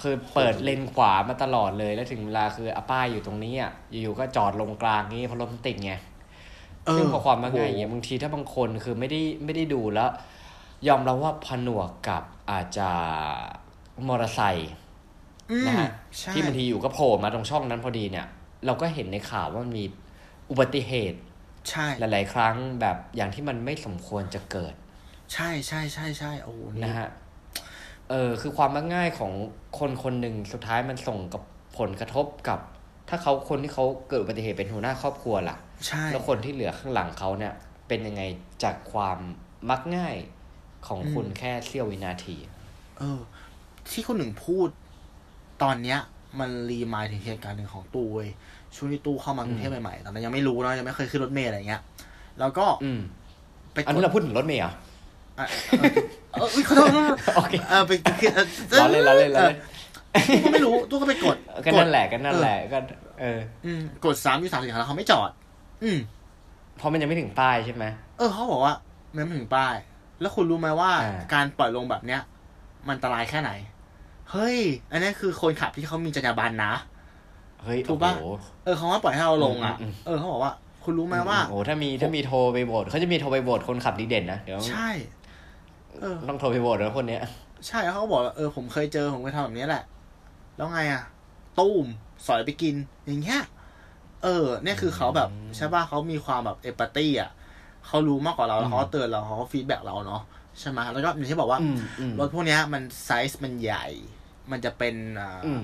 [0.00, 5.92] คือเปิดเลนขวามาตลอดเลยแล้วถึงเวลาคืออาป้ายอยู่ตรงนี้อะอยู่ๆก็จอดลงกลางนี้เพราะรถมันติดไง
[6.96, 10.10] ซึ่งพอความว่าง่ายอย่างเงี้ยบางทีถ้าบางคนคือไม่ได้ไม่ได้ดูแล้ว
[10.88, 12.88] ยอมรับว่าผนวกกับอาจจะ
[14.06, 14.72] มอเตอร์ไซค์
[15.50, 15.88] อืมนะฮะ
[16.18, 18.26] ใช่ที่บางทีอยู่ก็โผล่มาตรงช่องนั้นพอดีเนี่ย
[18.66, 19.84] เราก็เห็นในข่าวว่ามันมี
[20.50, 21.18] อุบัติเหตุ
[21.70, 24.74] ใช่หลาย ๆ ครั้งแบบอย่างที่มันไม่สมควรจะเกิด
[25.32, 27.08] ใช่ใช่ใช่ใช่โอ้โหนะฮะ
[28.10, 29.32] เออคือความมักง่ายของ
[29.78, 31.42] คนคนหนึ่งสุดท้ายมันส่งกับ
[31.78, 32.58] ผลกระทบกับ
[33.08, 35.56] ถ้าเขาคนที่เขาเกิดอุบัติเหตุเป็นหัวหน้าครอบครัวล่ะ
[35.86, 37.52] ใช่แล้วคนที่เหลือข้างหลังเขาเนี่ย
[37.88, 38.22] เป็นยังไง
[38.64, 39.18] จากความ
[39.70, 40.16] มักง่าย
[40.86, 42.36] ของคุณแค่เสี้ยววินาที
[42.98, 43.20] เออ
[43.90, 44.68] ที่คนหนึ่งพูด
[45.62, 45.98] ตอนเนี้ย
[46.40, 48.28] มันรีมายถึงเหตุการณ์หนึ่งของตู้เว้ย
[48.76, 51.82] ช่วงที่ตู้เข้ามากรุงเทพใหม่ๆตอนนั้นยังไม่รู้เนอะยังไม่เคยขึ้นรถเมล์อะไรเงี้ย
[52.40, 53.00] แล้วก็ อืม
[53.72, 54.74] ไปกอันนี้ดเราพูดถึงรถเมล์เหรออะ
[55.48, 55.92] เออ
[56.32, 58.46] เอออุ๊ยขอโทษขอโทษโอเคเออไปคือเออ
[58.80, 59.58] ล้อเล่นล้อเล่นล้อเล่น
[60.32, 62.78] ตู้ก็ไม่รู้ตู้ก็ไปกดก็กนั่ดนแหละก็นั่นแหละก็
[63.20, 65.30] เออ อืมกดสามอยู่สามสี่ครั้งแล้วเขาไม่จอด
[65.82, 65.98] อืม
[66.76, 67.84] เพราะมันยังไม่ถึงป้ายใช่ไหม
[68.18, 68.74] เออเขาบอกว่า
[69.14, 69.74] มันไม่ถึงป้าย
[70.20, 72.20] แล้วคุณรู้ไหมว่าอ่าการปล่อยลงแบบเนี้ย
[72.88, 73.50] มันอันตรายแค่ไหน
[74.30, 74.58] เฮ้ย
[74.92, 76.72] อันนี้คือคนขับที่เขามีจรรยาบรรณนะ
[77.62, 78.26] เฮ้ยถูกปะโอ้โห
[78.64, 80.52] เออเขาว่าปล่อยให้เราลงอะอืมอืมเออเขาบอกว่า
[80.84, 84.88] คุณรู้ไหมว่าโอ้โหถ้ามีถ้ามีโทรไปโหวตเขาจะมีโทรไปโหวตคนขับดีเด่นนะเดี๋ยวใช่
[85.19, 85.19] เออ
[86.28, 87.22] ต้องโทรไปโหวตแล้วคนเนี้ย
[87.66, 89.84] ใช่แล้วเขาก็บอกว่าเออผมเคยเจอ ผมเคยทำแบบนี้แหละ
[90.56, 91.02] แล้วไงอะ
[91.58, 91.86] ตู้ม
[92.26, 92.74] สอยไปกิน
[93.06, 93.40] อย่างเงี้ย
[94.22, 97.30] เออ เนี่ยคือเขาแบบใช่ป่ะเขามีความแบบ empathy อะ
[97.86, 100.22] เขารู้มากกว่าเราแล้วเขาก็เตือนเราเขาก็ feedback เราเนาะ
[100.60, 103.86] ใช่ไหมแล้วก็อย่างที่บอกว่าอืมอืมรถพวกเนี้ยมันไซส์มันใหญ่
[104.50, 105.62] มันจะเป็นอ่าอืม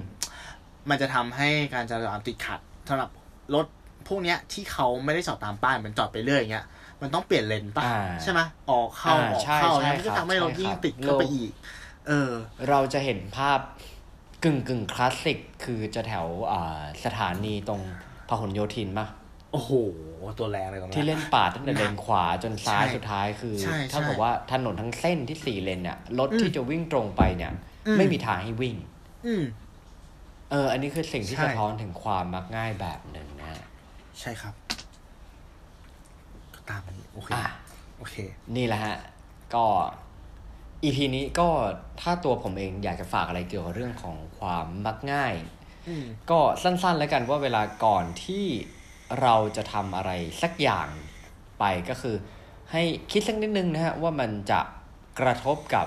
[0.91, 3.11] มันจะทำให้การจราจรติดขัดสำหรับ
[3.55, 3.67] รถ
[4.09, 6.67] พวกเนี้ยที่เขาไม่ได้จอดตามป้ายมันจอดไปเรื่อยอย่างเงี้ย
[7.03, 8.41] มันต้องเปลี่ยนเลนป่ะอ่าใช่ไหม
[8.71, 11.53] ออกเข้าอ่าออกใช่เข้าใช่เนี่ยมันก็ครับทำให้รถใช่ยิ่งครับติดเข้าไปโลกอีก
[12.09, 12.31] เออ
[12.69, 13.59] เราจะเห็นภาพ
[14.45, 17.81] กึ่งกึ่งคลาสสิกคือจะแถวอ่าสถานีตรง
[18.29, 19.07] พหลโยธินปะ
[19.53, 19.73] โอ้โห
[20.39, 27.53] ตัวแรงเลยตรงที่นั้นเล่นปาดตั้งแต่เลนขวาจนซ้ายใช่สุดท้ายคือใช่ถ้าใช่บอกว่าถนนทั้งเส้นที่สี่เลนเนี่ยรถอืมที่จะวิ่งตรงไปเนี่ย
[27.87, 28.77] อืมไม่มีทางให้วิ่ง
[29.27, 29.43] อืม
[30.51, 33.61] เออ อันนี้คือสิ่งที่ใช่สะท้อนถึงความมักง่ายแบบหนึ่งนะ
[34.21, 34.66] ใช่ครับก็
[36.71, 37.47] ตามนี้โอเคอะ
[37.99, 38.15] โอเค
[38.57, 38.97] นี่แหละฮะ
[39.55, 39.65] ก็
[40.83, 41.49] อีพีนี้ก็
[42.01, 45.35] ถ้าตัวผมเองอยากจะฝากอะไรเกี่ยวกับเรื่องของความมักง่าย
[45.89, 48.47] อืมก็สั้นๆแล้วกันว่าเวลาก่อนที่
[49.21, 50.11] เราจะทำอะไร
[50.43, 50.89] สักอย่าง
[51.59, 52.17] ไปก็คือ
[52.73, 54.61] ให้คิดสักนิดนึงนะฮะว่ามันจะ
[55.21, 55.87] กระทบกับ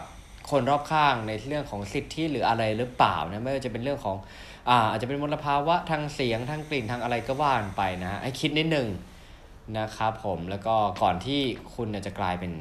[0.49, 4.17] คนรอบข้างในเรื่องของสิทธิหรืออะไรหรือเปล่านะไม่ว่าจะเป็นเรื่องของ
[4.69, 8.87] อ่าอาจจะเป็นมลภาวะทางเสียงทางกลิ่นทางอะไรก็ว่านไปนะฮะให้คิดนิดนึง
[9.77, 11.39] นะครับผมแล้วก็ก่อนที่
[11.75, 12.53] คุณเนี่ยจะกลายเป็น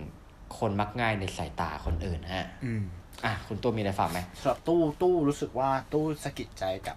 [0.59, 2.83] คนมักง่ายในสายตาคนอื่นฮะอืม
[3.25, 6.97] อะคุณตัวมีอะไรฝากไหมสำหรับตู้ตู้รู้สึกว่าตู้สะกิดใจกับ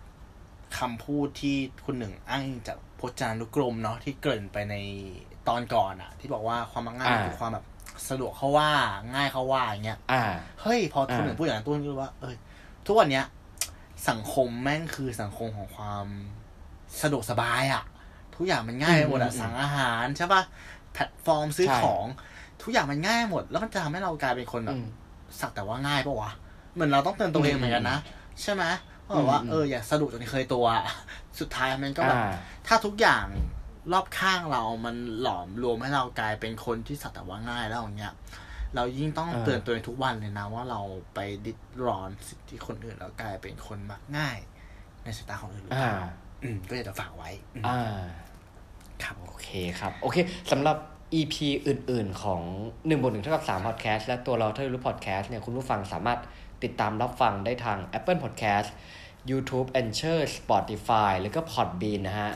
[0.77, 4.75] คำพูดที่คุณหนึ่งอ้างอิงจากพจนานุกรมเนาะที่เกริ่นไปใน
[5.47, 7.65] ตอนก่อนอะที่บอกว่าความมักง่ายมันคือความแบบ
[8.09, 8.71] สะดวกเขาว่า
[9.13, 10.23] ง่ายเขาว่าอย่างเงี้ยอ่า
[10.61, 12.35] เฮ้ยพอคุณอ่าหนึ่งพูดอย่างนั้นตู้ก็รู้ว่าเอย
[12.85, 13.25] ทุกวันเนี้ย
[14.09, 16.05] สังคมแม่งคือสังคมของความ
[17.01, 17.83] สะดวกสบายอะ
[18.41, 20.41] ทุกอย่างมันง่ายไปหมดอะสั่งอาหารใช่ปะ
[20.93, 22.05] แพลตฟอร์มซื้อของ
[22.61, 24.87] ทุกอย่างมันง่ายหมด แล้วมันจะทำให้เรากลายเป็นคนแบบอืม
[25.39, 26.31] สักแต่ว่าง่ายปะวะ
[26.73, 27.97] เหมือนเราต้องเตือนตัวเองเหมือนกันนะ
[28.41, 28.63] ใช่ไหม
[29.05, 30.65] ว่าแบบว่าอืมเอออย่าสะดุดจนเคยตัว
[31.39, 32.33] สุดท้ายมันก็แบบอ่า
[32.67, 33.25] ถ้าทุกอย่าง
[33.93, 38.13] รอบข้างเรามันหลอมรวมให้เรากลายเป็นคนที่สักแต่ว่าง่ายแล้วอย่างเงี้ย
[38.75, 40.81] เรายิ่งต้องเออเตือนตัวเองทุกวันเลยนะ ว่าเรา
[41.13, 44.37] ไปดิดรอนสิทธิคนอื่นแล้วกลายเป็นคนมักง่าย
[45.03, 46.09] ในสายตาคนอื่นหรือเปอ่าล่า
[46.43, 48.01] อืมก็อยากจะฝากไว้อืมอ่า
[49.05, 49.49] ครับโอเค
[49.79, 50.17] ครับ โอเค
[50.51, 50.77] สำหรับ
[51.19, 51.35] EP
[51.67, 56.19] อื่น ๆ ของ1บน1เท่ากับ3 Podcast และตัวเราเท่ารู้ Podcast เนี่ยคุณผู้ฟังสามารถ
[56.63, 58.69] ติดตามรับฟังได้ทาง Apple Podcast
[59.31, 62.31] YouTube Anchor Spotify แล้วก็ Podbean นะฮะ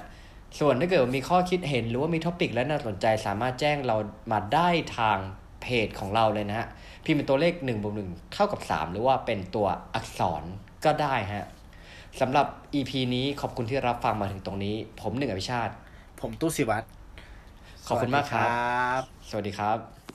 [0.60, 3.98] ส่วนถ้าเกิดมีข้อคิดเห็นหรือว่ามีท็อปิกและน่าสนใจสามารถแจ้งเรา
[4.32, 5.18] มาได้ทาง
[5.62, 6.68] เพจของเราเลยนะฮะ
[7.06, 10.44] พิมพ์เป็นตัวเลข1บวก1เท่ากับ 3 หรือว่าเป็นตัวอักษร
[10.86, 11.48] ก็ได้ฮะ
[12.20, 15.74] สำหรับ EP นี้ขอบคุณที่รับฟังมาถึงตรงนี้ ผมหนึ่งอภิชาติ
[16.26, 16.88] ผผมตู้สิวัตร
[17.88, 18.44] ขอบคุณมากครั
[19.00, 20.15] บ สวัสดีครับสวัสดีคร